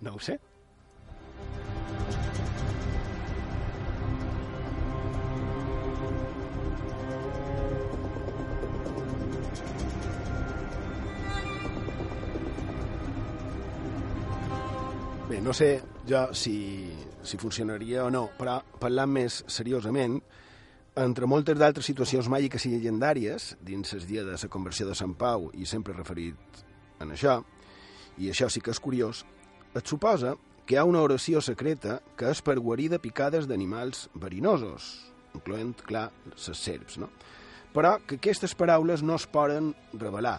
[0.00, 0.40] No ho sé.
[15.44, 16.90] No sé jo si,
[17.22, 20.16] si funcionaria o no, però parlant més seriosament,
[20.96, 25.12] entre moltes d'altres situacions màgiques i llegendàries, dins el dia de la conversió de Sant
[25.20, 26.64] Pau, i sempre referit
[27.04, 27.42] en això,
[28.16, 29.24] i això sí que és curiós,
[29.76, 30.32] et suposa
[30.64, 34.94] que hi ha una oració secreta que és per guarir de picades d'animals verinosos,
[35.36, 37.10] incloent, clar, les serps, no?
[37.74, 40.38] Però que aquestes paraules no es poden revelar.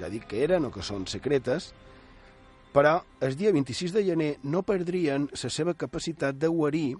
[0.00, 1.70] Ja dic que eren o que són secretes,
[2.72, 6.96] però el dia 26 de gener no perdrien la seva capacitat de guarir,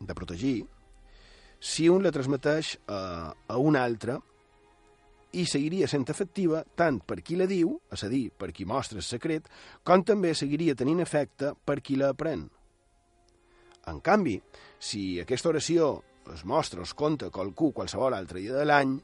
[0.00, 0.58] de protegir,
[1.58, 4.18] si un la transmeteix a, a un altre
[5.36, 9.00] i seguiria sent efectiva tant per qui la diu, és a dir, per qui mostra
[9.00, 9.48] el secret,
[9.84, 12.46] com també seguiria tenint efecte per qui la aprèn.
[13.88, 14.36] En canvi,
[14.78, 15.90] si aquesta oració
[16.34, 18.96] es mostra es conta qualcú qualsevol altre dia de l'any,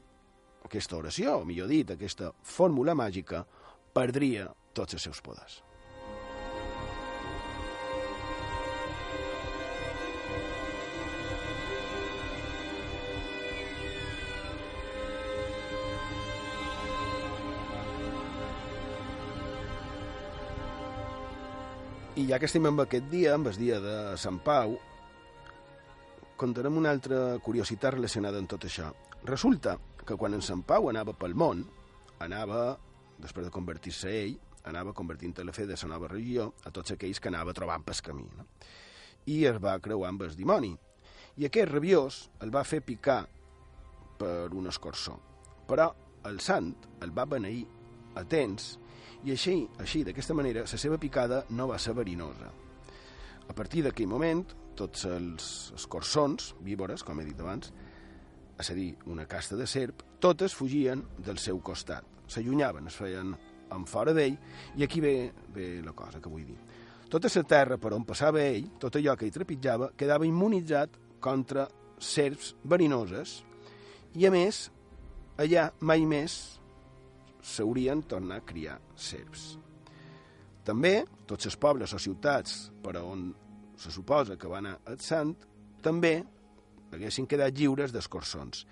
[0.65, 3.43] aquesta oració, o millor dit, aquesta fórmula màgica,
[3.93, 5.61] perdria tots els seus poders.
[22.13, 24.75] I ja que estem amb aquest dia, amb el dia de Sant Pau,
[26.37, 28.91] contarem una altra curiositat relacionada amb tot això.
[29.25, 31.63] Resulta que quan en Sant Pau anava pel món,
[32.21, 32.75] anava,
[33.17, 34.35] després de convertir-se ell,
[34.69, 38.01] anava convertint la fe de la nova religió a tots aquells que anava trobant pel
[38.01, 38.27] camí.
[38.37, 38.47] No?
[39.25, 40.73] I es va creuar amb el dimoni.
[41.37, 43.23] I aquest rabiós el va fer picar
[44.19, 45.17] per un escorçó.
[45.67, 45.89] Però
[46.29, 47.65] el sant el va beneir
[48.15, 48.77] a temps
[49.23, 52.51] i així, així d'aquesta manera, la seva picada no va ser verinosa.
[53.47, 54.43] A partir d'aquell moment,
[54.75, 57.71] tots els escorçons, víbores, com he dit abans,
[58.59, 62.05] és a dir, una casta de serp, totes fugien del seu costat.
[62.27, 63.33] S'allunyaven, es feien
[63.71, 64.35] en fora d'ell,
[64.75, 66.57] i aquí ve, ve la cosa que vull dir.
[67.09, 71.67] Tota la terra per on passava ell, tot allò que hi trepitjava, quedava immunitzat contra
[72.01, 73.43] serps verinoses,
[74.17, 74.67] i a més,
[75.37, 76.37] allà mai més
[77.43, 79.53] s'haurien tornat a criar serps.
[80.63, 83.27] També, tots els pobles o ciutats per on
[83.77, 85.33] se suposa que va anar el sant,
[85.83, 86.15] també
[86.93, 88.63] haguessin quedat lliures d'escorçons.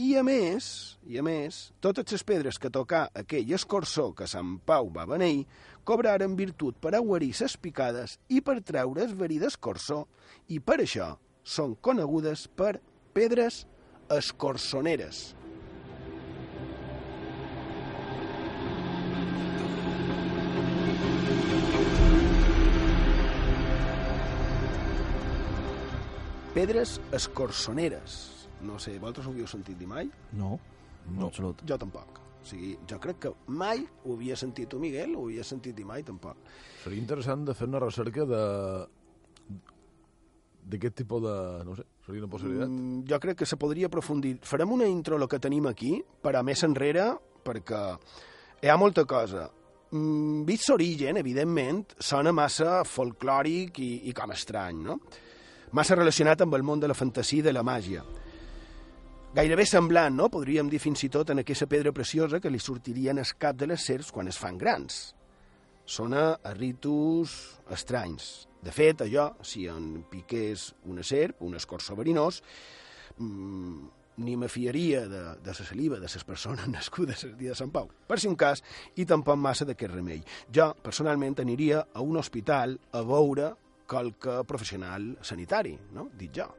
[0.00, 0.66] I a més,
[1.04, 5.42] i a més, totes les pedres que tocà aquell escorçó que Sant Pau va beneir
[5.84, 10.06] cobraren virtut per aguarir ses picades i per treure el verí d'escorçó,
[10.48, 11.10] i per això
[11.44, 12.78] són conegudes per
[13.12, 13.66] pedres
[14.08, 15.34] escorçoneres.
[26.56, 28.39] Pedres escorçoneres.
[28.66, 30.10] No sé, vosaltres ho havíeu sentit dir mai?
[30.36, 30.58] No,
[31.08, 31.62] no, absolut.
[31.68, 32.20] Jo tampoc.
[32.40, 35.84] O sigui, jo crec que mai ho havia sentit tu, Miguel, ho havia sentit dir
[35.88, 36.38] mai, tampoc.
[36.84, 38.42] Seria interessant de fer una recerca de
[40.70, 41.36] d'aquest tipus de...
[41.66, 42.68] no sé, seria una possibilitat.
[42.68, 44.36] Mm, jo crec que se podria aprofundir.
[44.46, 47.10] Farem una intro el que tenim aquí, per a més enrere,
[47.44, 47.80] perquè
[48.60, 49.48] hi ha molta cosa.
[49.90, 55.00] Mm, vist l'origen, evidentment, sona massa folclòric i, i com estrany, no?
[55.76, 58.04] Massa relacionat amb el món de la fantasia i de la màgia.
[59.30, 60.26] Gairebé semblant, no?
[60.26, 63.68] Podríem dir fins i tot en aquesta pedra preciosa que li sortirien el cap de
[63.70, 64.96] les serps quan es fan grans.
[65.86, 67.36] Sona a ritus
[67.70, 68.48] estranys.
[68.58, 72.40] De fet, allò, si en piqués una serp, un escorçó verinós,
[73.18, 73.86] mmm,
[74.26, 77.70] ni me fiaria de, de la saliva de les persones nascudes el dia de Sant
[77.70, 78.64] Pau, per si un cas,
[78.98, 80.24] i tampoc massa d'aquest remei.
[80.50, 83.52] Jo, personalment, aniria a un hospital a veure
[83.86, 86.10] qualque professional sanitari, no?
[86.18, 86.50] Dit jo.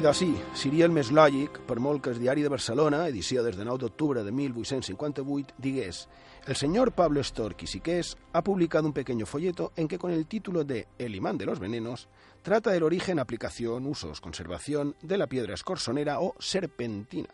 [0.00, 3.82] I sí, seria el més lògic, per el diari de Barcelona, edició des de 9
[3.82, 6.08] d'octubre de 1858, digués
[6.46, 10.26] el señor Pablo Stork y Siqués ha publicado un pequeño folleto en que con el
[10.26, 12.08] título de El imán de los venenos
[12.40, 17.28] trata del origen, aplicación, usos, conservación de la piedra escorsonera o serpentina,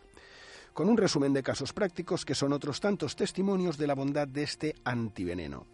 [0.73, 4.43] con un resumen de casos prácticos que son otros tantos testimonios de la bondad de
[4.43, 5.67] este antiveneno.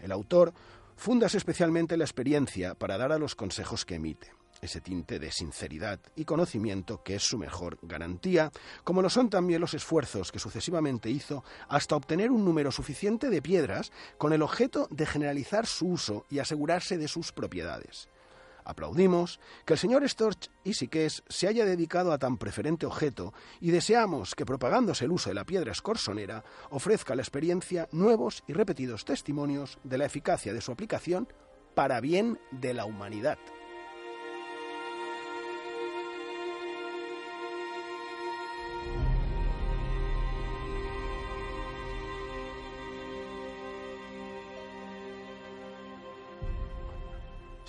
[0.00, 0.52] El autor
[0.96, 6.00] fundas especialmente la experiencia para dar a los consejos que emite ese tinte de sinceridad
[6.16, 8.50] y conocimiento que es su mejor garantía,
[8.84, 13.42] como lo son también los esfuerzos que sucesivamente hizo hasta obtener un número suficiente de
[13.42, 18.08] piedras con el objeto de generalizar su uso y asegurarse de sus propiedades.
[18.64, 23.70] Aplaudimos que el señor Storch y Siqués se haya dedicado a tan preferente objeto y
[23.70, 28.52] deseamos que, propagándose el uso de la piedra escorsonera, ofrezca a la experiencia nuevos y
[28.52, 31.26] repetidos testimonios de la eficacia de su aplicación
[31.74, 33.38] para bien de la humanidad.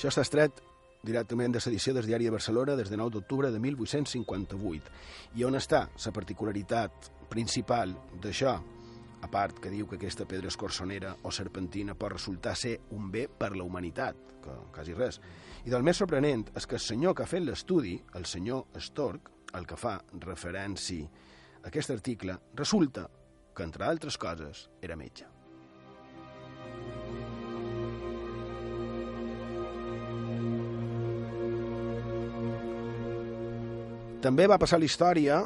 [0.02, 0.62] Això està estret
[1.06, 4.94] directament de l'edició del Diari de Barcelona des de 9 d'octubre de 1858.
[5.38, 7.94] I on està la particularitat principal
[8.24, 8.56] d'això?
[9.22, 13.28] A part que diu que aquesta pedra escorsonera o serpentina pot resultar ser un bé
[13.30, 15.20] per la humanitat, que quasi res.
[15.70, 19.30] I del més sorprenent és que el senyor que ha fet l'estudi, el senyor Stork,
[19.54, 21.06] el que fa referència
[21.62, 25.30] a aquest article, resulta que, entre altres coses, era metge.
[34.22, 35.40] També va passar la història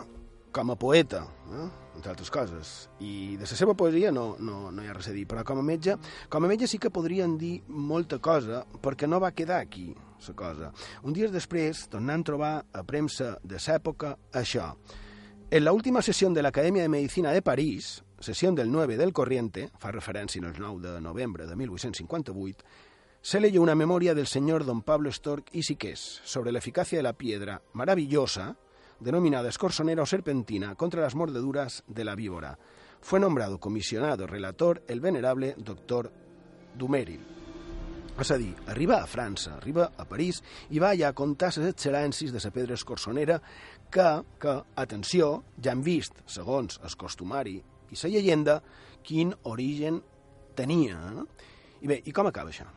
[0.51, 1.65] com a poeta, eh?
[1.95, 2.71] entre altres coses.
[2.99, 5.61] I de la seva poesia no, no, no hi ha res a dir, però com
[5.61, 5.95] a metge,
[6.27, 9.93] com a metge sí que podrien dir molta cosa, perquè no va quedar aquí,
[10.27, 10.71] la cosa.
[11.07, 14.73] Un dia després, tornant a trobar a premsa de l'època això.
[15.55, 19.69] En la última sessió de l'Acadèmia de Medicina de París, sessió del 9 del corriente,
[19.79, 22.65] fa referència al 9 de novembre de 1858,
[23.21, 27.03] se leyó una memoria del señor don Pablo Stork y Siqués sobre la eficacia de
[27.03, 28.57] la piedra maravillosa
[28.99, 32.57] denominada escorsonera o serpentina contra las mordeduras de la víbora.
[33.01, 36.11] Fue nombrado comisionado relator el venerable doctor
[36.75, 37.35] Dumeril.
[38.15, 40.39] És a dir, arriba a França, arriba a París
[40.71, 43.41] i va allà a contar les excel·lències de la pedra escorsonera
[43.91, 44.07] que,
[44.39, 47.57] que, atenció, ja han vist, segons el costumari
[47.91, 48.61] i la llegenda,
[49.03, 49.99] quin origen
[50.55, 50.97] tenia.
[51.11, 51.27] No?
[51.83, 52.69] I bé, i com acaba això?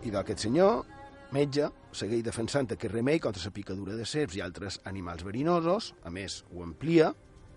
[0.00, 0.84] I d'aquest senyor,
[1.36, 6.10] metge, segueix defensant aquest remei contra la picadura de serps i altres animals verinosos, a
[6.14, 7.10] més, ho amplia,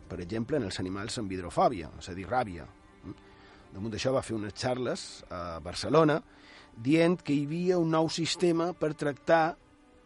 [0.10, 2.68] per exemple, en els animals amb hidrofòbia, és a dir, ràbia.
[3.74, 6.20] Damunt d'això va fer unes xarles a Barcelona
[6.84, 9.56] dient que hi havia un nou sistema per tractar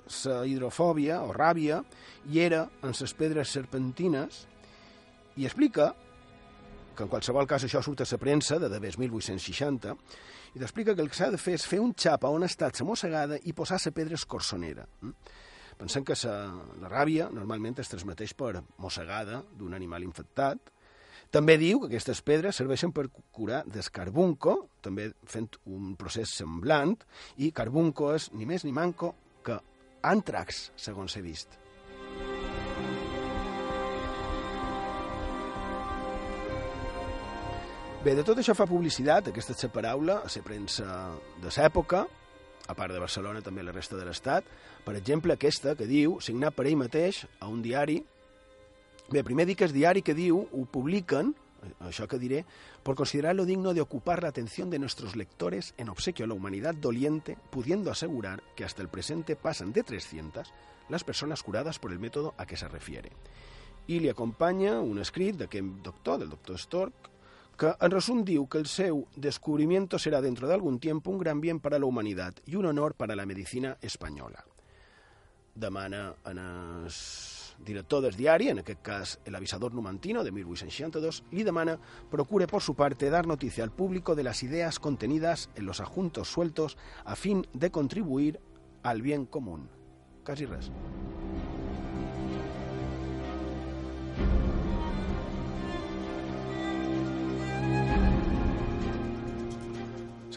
[0.07, 1.81] la hidrofòbia o ràbia
[2.31, 4.45] i era en les pedres serpentines
[5.35, 5.89] i explica
[6.95, 9.97] que en qualsevol cas això surt a la premsa de devers 1860,
[10.57, 12.79] i t'explica que el que s'ha de fer és fer un xap on ha estat
[12.81, 14.87] la mossegada i posar la pedra escorsonera.
[15.77, 16.33] Pensem que sa,
[16.81, 20.73] la ràbia normalment es transmeteix per mossegada d'un animal infectat.
[21.29, 23.05] També diu que aquestes pedres serveixen per
[23.35, 26.97] curar d'escarbunco, també fent un procés semblant,
[27.37, 29.13] i carbunco és ni més ni manco
[29.45, 29.61] que
[30.01, 31.66] àntrax, segons s'ha vist.
[37.97, 40.85] Bé, de tot això fa publicitat, aquesta és la paraula, a la premsa
[41.41, 42.03] de l'època,
[42.69, 44.45] a part de Barcelona, també la resta de l'Estat.
[44.85, 47.97] Per exemple, aquesta que diu, signat per ell mateix a un diari.
[49.09, 51.33] Bé, primer dic que és diari que diu, ho publiquen,
[51.89, 52.43] això que diré,
[52.83, 56.75] por considerarlo digno de ocupar la atención de nuestros lectores en obsequio a la humanidad
[56.75, 60.53] doliente, pudiendo asegurar que hasta el presente pasan de 300
[60.89, 63.11] las personas curadas por el método a que se refiere.
[63.87, 67.16] I li acompanya un escrit d'aquest doctor, del doctor Stork,
[67.57, 71.41] que en resum diu que el seu descubrimiento será dentro de algún tiempo un gran
[71.41, 74.45] bien para la humanidad y un honor para la medicina espanyola.
[75.55, 76.91] Demana en el
[77.65, 81.79] director del diari, en aquest cas el avisador numantino de 1862, li demana
[82.11, 86.29] procure por su parte dar noticia al público de las ideas contenidas en los adjuntos
[86.29, 88.39] sueltos a fin de contribuir
[88.83, 89.67] al bien común.
[90.23, 90.71] Quasi res.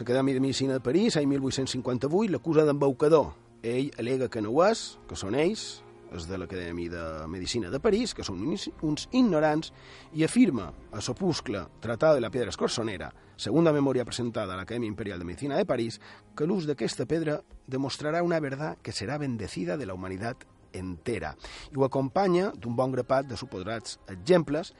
[0.01, 3.35] L'Acadèmia de Medicina de París, l'any 1858, l'acusa d'embaucador.
[3.61, 7.77] Ell alega que no ho és, que són ells, els de l'Acadèmia de Medicina de
[7.77, 9.69] París, que són uns ignorants,
[10.17, 15.21] i afirma a s'opuscle Tratado de la Piedra Escorsonera, segunda memoria presentada a l'Acadèmia Imperial
[15.21, 15.99] de Medicina de París,
[16.33, 17.37] que l'ús d'aquesta pedra
[17.67, 21.35] demostrarà una verdad que serà bendecida de la humanitat entera.
[21.69, 24.73] I ho acompanya d'un bon grapat de suposats exemples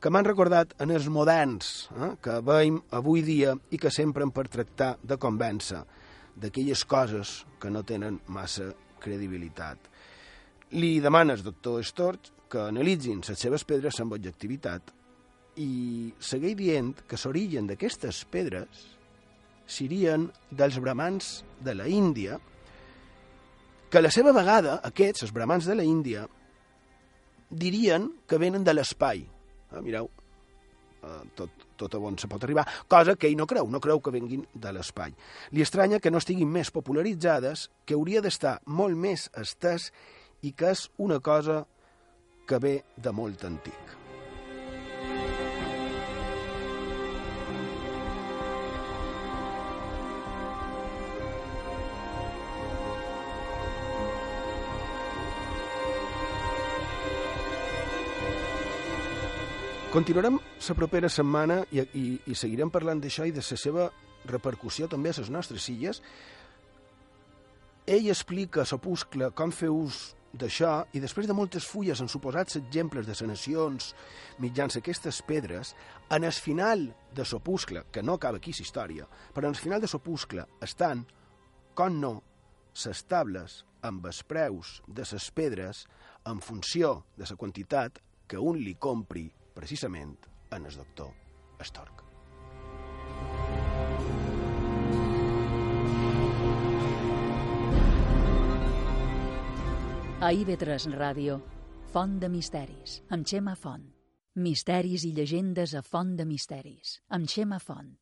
[0.00, 4.48] que m'han recordat en els moderns eh, que veiem avui dia i que sempre per
[4.52, 5.82] tractar de convèncer
[6.36, 8.68] d'aquelles coses que no tenen massa
[9.00, 9.78] credibilitat.
[10.76, 14.92] Li demanes, doctor Stort, que analitzin les seves pedres amb objectivitat
[15.56, 18.84] i segueix dient que l'origen d'aquestes pedres
[19.66, 22.36] serien dels bramans de la Índia,
[23.90, 26.26] que a la seva vegada, aquests, els bramans de la Índia,
[27.50, 29.24] dirien que venen de l'espai,
[29.72, 30.10] eh, mireu,
[31.02, 34.14] eh, tot, tot on se pot arribar, cosa que ell no creu, no creu que
[34.14, 35.14] venguin de l'espai.
[35.52, 39.92] Li estranya que no estiguin més popularitzades, que hauria d'estar molt més estès
[40.42, 41.64] i que és una cosa
[42.46, 44.05] que ve de molt antic.
[59.96, 63.84] Continuarem la propera setmana i, i, i seguirem parlant d'això i de la seva
[64.28, 66.02] repercussió també a les nostres illes.
[67.88, 70.00] Ell explica a l'opuscle com fer ús
[70.36, 73.94] d'això i després de moltes fulles en suposats exemples de sanacions
[74.44, 75.72] mitjans aquestes pedres,
[76.12, 76.84] en el final
[77.16, 81.06] de l'opuscle, que no acaba aquí la història, però en el final de l'opuscle estan,
[81.72, 82.12] com no,
[82.84, 85.86] les tables amb els preus de les pedres
[86.26, 90.16] en funció de la quantitat que un li compri precisament
[90.52, 91.12] en el doctor
[91.64, 92.04] Stork.
[100.20, 101.40] A IB3 Ràdio,
[101.92, 103.84] Font de Misteris, amb Xema Font.
[104.36, 107.94] Misteris i llegendes a Font de Misteris, amb Xema Font.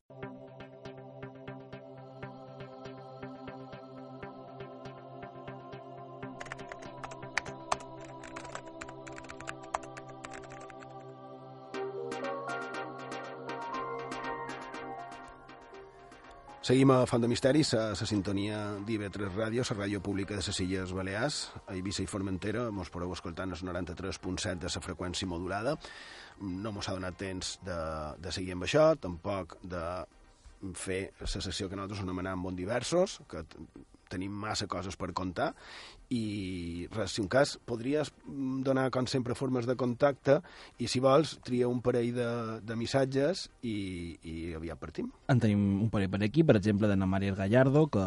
[16.65, 18.57] Seguim a Font de Misteris, a la sintonia
[18.87, 21.35] d'IV3 Ràdio, la ràdio pública de les Illes Balears,
[21.67, 25.75] a Eivissa i Formentera, mos podeu escoltar en el 93.7 de la freqüència modulada.
[26.41, 27.77] No mos ha donat temps de,
[28.17, 29.83] de seguir amb això, tampoc de
[30.73, 33.45] fer la sessió que nosaltres anomenam Bon Diversos, que
[34.09, 35.53] tenim massa coses per contar
[36.13, 40.39] i res, si un cas podries donar com sempre formes de contacte
[40.77, 42.27] i si vols tria un parell de,
[42.61, 45.09] de missatges i, i aviat partim.
[45.31, 48.05] En tenim un parell per aquí, per exemple, d'Anna María Gallardo, que,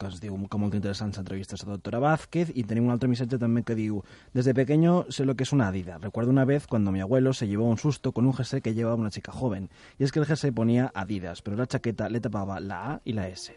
[0.00, 3.10] que es diu que molt interessant s'entrevista a la doctora Vázquez, i tenim un altre
[3.12, 6.00] missatge també que diu Desde pequeño sé lo que es una Adidas.
[6.00, 8.96] Recuerdo una vez cuando mi abuelo se llevó un susto con un jersey que llevaba
[8.96, 12.60] una chica joven, y es que el jersey ponía Adidas, pero la chaqueta le tapaba
[12.60, 13.54] la A y la S.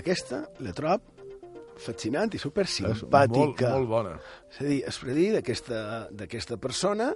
[0.00, 1.08] Aquesta la trob
[1.80, 3.70] fascinant i super simpàtica.
[3.70, 4.14] molt, molt bona.
[4.50, 7.12] És a dir, es predir d'aquesta persona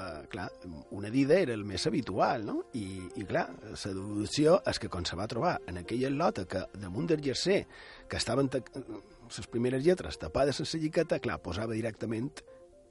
[0.00, 0.50] eh, clar,
[0.90, 2.56] una dida era el més habitual, no?
[2.74, 2.86] I,
[3.20, 7.10] i clar, la deducció és que quan se va trobar en aquella lota que damunt
[7.10, 7.64] del jersey,
[8.08, 12.32] que estaven les primeres lletres tapades sense lliqueta, clar, posava directament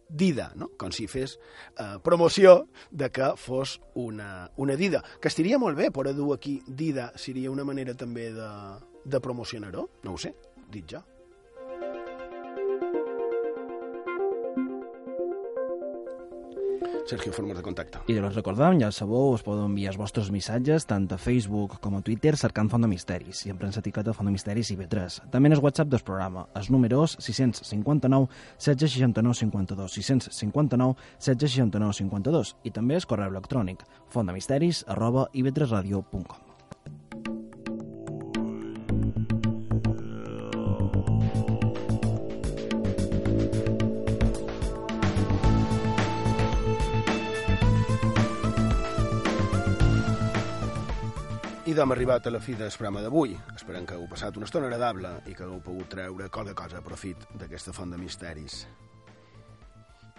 [0.10, 0.72] dida, no?
[0.80, 1.36] com si fes
[1.78, 5.04] eh, promoció de que fos una, una dida.
[5.22, 8.50] Que estaria molt bé poder dur aquí dida, seria una manera també de,
[9.06, 10.36] de promocionar-ho, no ho sé,
[10.72, 11.04] dit jo.
[17.10, 18.00] Sergio, formes de contacte.
[18.06, 21.96] I us recordem, ja sabeu, us podeu enviar els vostres missatges tant a Facebook com
[21.98, 25.18] a Twitter cercant Font de Misteris i emprant l'etiqueta Font de Misteris i B3.
[25.34, 32.76] També en el WhatsApp del programa, els números 659 769 52 659 769 52 i
[32.78, 33.82] també el correu electrònic
[34.14, 36.49] fontdemisteris arroba ib3radio.com.
[51.80, 53.38] I d'hem arribat a la fi del programa d'avui.
[53.56, 56.84] Esperem que heu passat una estona agradable i que heu pogut treure qualque cosa a
[56.84, 58.58] profit d'aquesta font de misteris.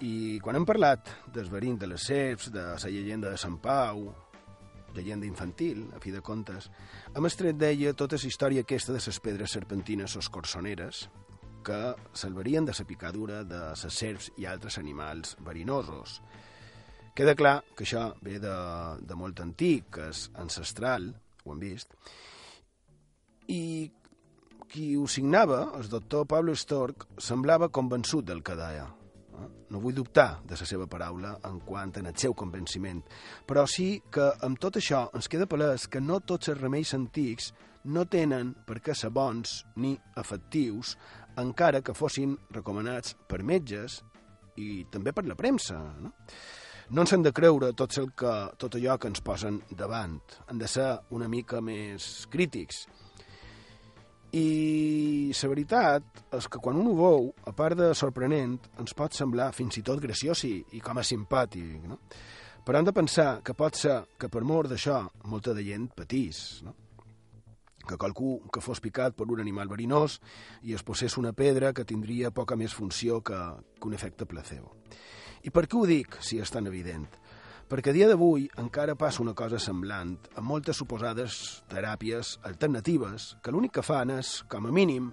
[0.01, 4.07] I quan hem parlat del verint de les serps, de la llegenda de Sant Pau,
[4.97, 6.73] llegenda infantil, a fi de comptes,
[7.13, 11.11] hem estret d'ella tota la història aquesta de les pedres serpentines o escorçoneres,
[11.63, 16.23] que salvarien de la picadura de les serps i altres animals verinosos.
[17.13, 18.61] Queda clar que això ve de,
[19.05, 21.13] de molt antic, que és ancestral,
[21.45, 21.97] ho hem vist,
[23.51, 23.91] i
[24.71, 28.85] qui ho signava, el doctor Pablo Stork, semblava convençut del que deia.
[28.87, 29.49] Eh?
[29.75, 33.03] No vull dubtar de la seva paraula en quant en el seu convenciment,
[33.47, 37.51] però sí que amb tot això ens queda palès que no tots els remeis antics
[37.91, 40.95] no tenen per què ser bons ni efectius,
[41.41, 44.03] encara que fossin recomanats per metges
[44.61, 45.81] i també per la premsa.
[45.99, 46.13] No?
[46.91, 50.19] No ens hem de creure tot, el que, tot allò que ens posen davant.
[50.51, 52.85] Hem de ser una mica més crítics.
[54.35, 59.15] I la veritat és que quan un ho veu, a part de sorprenent, ens pot
[59.15, 61.99] semblar fins i tot graciós i, i com a simpàtic, no?
[62.67, 66.61] Però hem de pensar que pot ser que per mort d'això molta de gent patís,
[66.67, 66.75] no?
[67.89, 70.19] que qualcú que fos picat per un animal verinós
[70.63, 73.39] i es posés una pedra que tindria poca més funció que,
[73.81, 74.77] que un efecte placebo.
[75.41, 77.07] I per què ho dic, si és tan evident?
[77.71, 83.55] Perquè a dia d'avui encara passa una cosa semblant amb moltes suposades teràpies alternatives que
[83.55, 85.13] l'únic que fan és, com a mínim,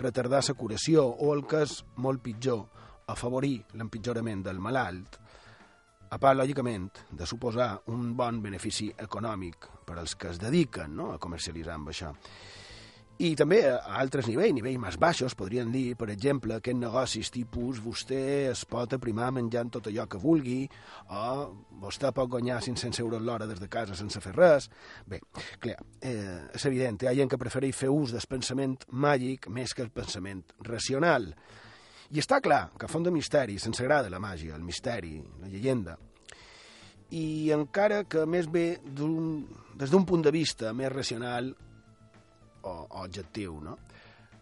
[0.00, 2.64] retardar la curació o el que és molt pitjor,
[3.06, 5.20] afavorir l'empitjorament del malalt,
[6.10, 11.12] a part, lògicament, de suposar un bon benefici econòmic per als que es dediquen no,
[11.12, 12.14] a comercialitzar amb això.
[13.18, 17.80] I també a altres nivells, nivells més baixos, podrien dir, per exemple, aquests negocis tipus
[17.82, 18.20] vostè
[18.52, 20.60] es pot aprimar menjant tot allò que vulgui
[21.10, 21.24] o
[21.82, 24.70] vostè pot guanyar 500 euros l'hora des de casa sense fer res.
[25.10, 25.18] Bé,
[25.58, 29.74] clar, eh, és evident, hi ha gent que prefereix fer ús del pensament màgic més
[29.74, 31.32] que el pensament racional.
[32.14, 35.50] I està clar que a font de misteri se'ns agrada la màgia, el misteri, la
[35.50, 35.98] llegenda,
[37.10, 41.56] i encara que més bé des d'un punt de vista més racional
[42.62, 43.78] o, o objectiu, no?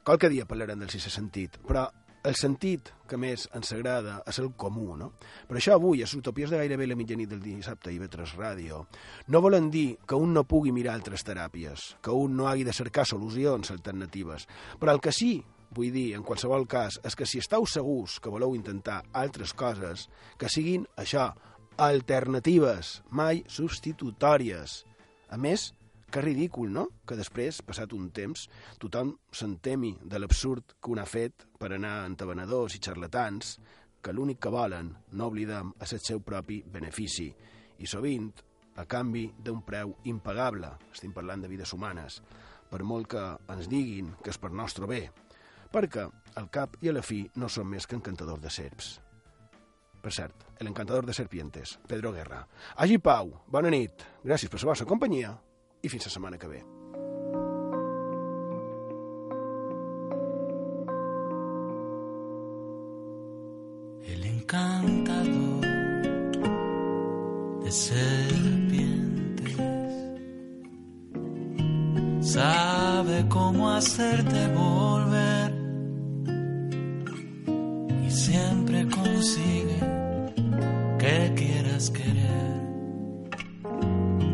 [0.06, 1.88] Qualque dia parlarem del sisè sentit, però
[2.26, 5.12] el sentit que més ens agrada és el comú, no?
[5.46, 8.84] Per això avui, a utopies de gairebé la mitjanit del dissabte i vetres ràdio,
[9.28, 12.74] no volen dir que un no pugui mirar altres teràpies, que un no hagi de
[12.74, 14.48] cercar solucions alternatives,
[14.80, 15.36] però el que sí
[15.76, 20.06] vull dir, en qualsevol cas, és que si estàu segurs que voleu intentar altres coses,
[20.38, 21.30] que siguin això,
[21.76, 24.84] alternatives, mai substitutòries.
[25.28, 25.72] A més,
[26.10, 28.46] que ridícul, no?, que després, passat un temps,
[28.82, 33.56] tothom s'entemi de l'absurd que un ha fet per anar a entabanadors i xarlatans,
[34.02, 37.30] que l'únic que volen, no oblidem, és el seu propi benefici,
[37.82, 38.30] i sovint
[38.78, 42.20] a canvi d'un preu impagable, estem parlant de vides humanes,
[42.70, 45.08] per molt que ens diguin que és per nostre bé,
[45.72, 46.06] perquè
[46.38, 48.92] al cap i a la fi no són més que encantadors de serps.
[50.02, 52.44] Per cert, l'encantador de serpientes, Pedro Guerra.
[52.76, 55.34] Hagi pau, bona nit, gràcies per la vostra companyia
[55.86, 56.60] i fins la setmana que ve.
[64.12, 65.60] El encantador
[67.62, 69.56] de serpientes
[72.20, 75.52] sabe cómo hacerte volver
[78.06, 79.78] y siempre consigue
[80.98, 82.56] que quieras querer,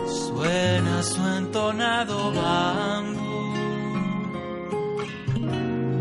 [0.06, 3.54] Suena su entonado bambú,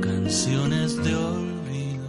[0.00, 2.08] canciones de olvido.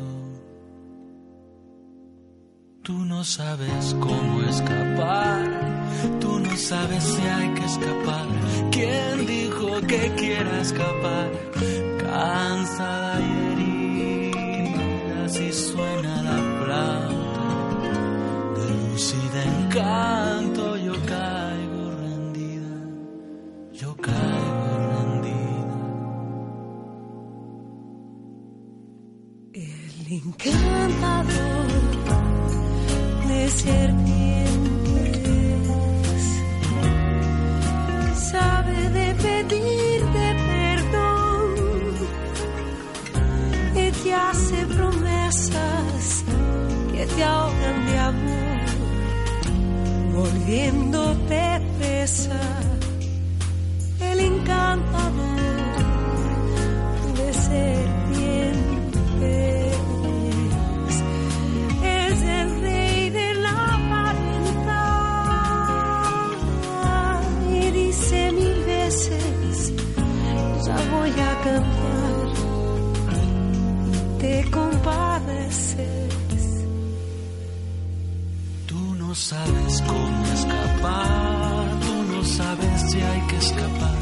[2.82, 5.65] Tú no sabes cómo escapar
[6.56, 8.28] no sabes si hay que escapar.
[8.72, 11.30] ¿Quién dijo que quiera escapar?
[12.00, 17.50] Cansada y herida, si suena la flauta
[18.56, 22.76] de luz y de encanto, yo caigo rendida,
[23.74, 25.78] yo caigo rendida.
[29.54, 30.85] El encantador
[48.06, 48.60] amor,
[50.14, 52.40] volviéndote presa.
[54.00, 55.35] El encantador
[79.36, 83.98] sabes cómo escapar, tú no sabes si hay que escapar.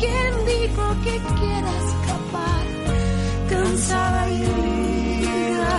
[0.00, 2.64] ¿Quién dijo que quiera escapar?
[3.50, 5.74] Cansada y herida,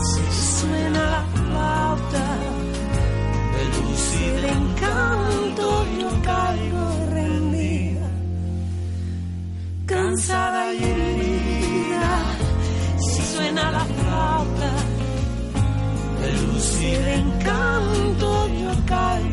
[0.00, 0.24] si
[0.60, 2.26] suena la flauta
[3.54, 5.66] De luz y de encanto,
[6.00, 6.86] yo caigo
[7.18, 8.08] rendida.
[9.86, 12.12] Cansada y herida,
[13.06, 14.70] si suena la flauta
[16.20, 17.31] de luz y de encanto,
[18.92, 19.31] sky.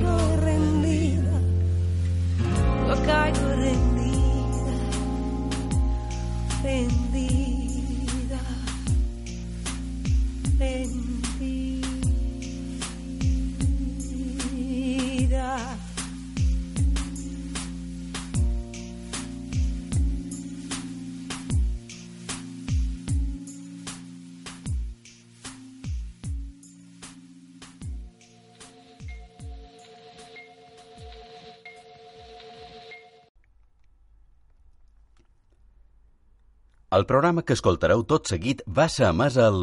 [36.98, 39.60] El programa que escoltareu tot seguit va ser emès al...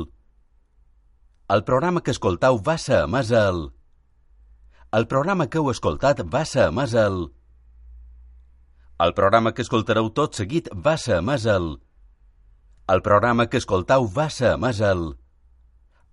[1.51, 3.59] El programa que escoltau va ser emès al...
[4.95, 7.18] El programa que heu escoltat va ser emès al...
[9.03, 11.66] El programa que escoltareu tot seguit va ser emès al...
[12.95, 15.05] El programa que escoltau va ser emès al...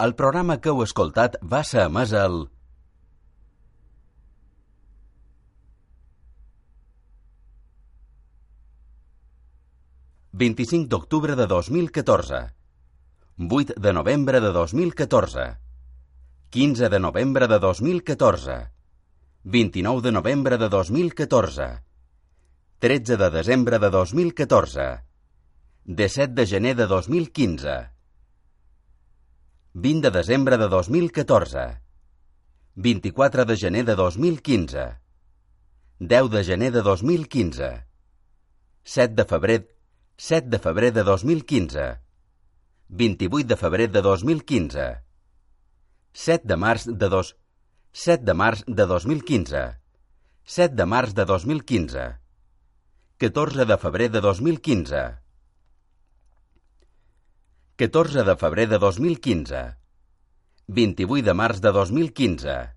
[0.01, 2.47] El programa que heu escoltat va ser emès al...
[10.35, 12.55] 25 d'octubre de 2014.
[13.37, 15.59] 8 de novembre de 2014.
[16.49, 18.71] 15 de novembre de 2014.
[19.43, 21.83] 29 de novembre de 2014.
[22.79, 25.03] 13 de desembre de 2014.
[25.83, 27.91] 17 de gener de 2015.
[29.73, 31.79] 20 de desembre de 2014.
[32.73, 34.97] 24 de gener de 2015.
[35.99, 37.85] 10 de gener de 2015.
[38.81, 39.72] 7 de febrer
[40.23, 41.99] 7 de febrer de 2015.
[42.87, 45.03] 28 de febrer de 2015.
[46.13, 47.35] 7 de març de dos...
[47.91, 49.63] 7 de març de 2015.
[50.45, 52.05] 7 de març de 2015.
[53.19, 55.03] 14 de febrer de 2015.
[57.77, 59.75] 14 de febrer de 2015.
[60.69, 62.71] 28 de març de 2015.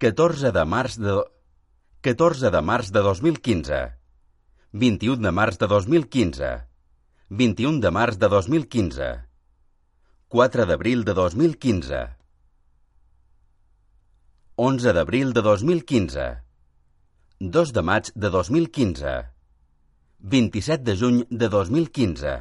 [0.00, 1.14] 14 de març de...
[2.02, 3.99] 14 de març de 2015.
[4.72, 6.62] 21 de març de 2015.
[7.30, 9.00] 21 de març de 2015.
[10.28, 11.90] 4 d'abril de 2015.
[14.56, 16.38] 11 d'abril de 2015.
[17.40, 19.26] 2 de maig de 2015.
[20.20, 22.38] 27 de juny de 2015.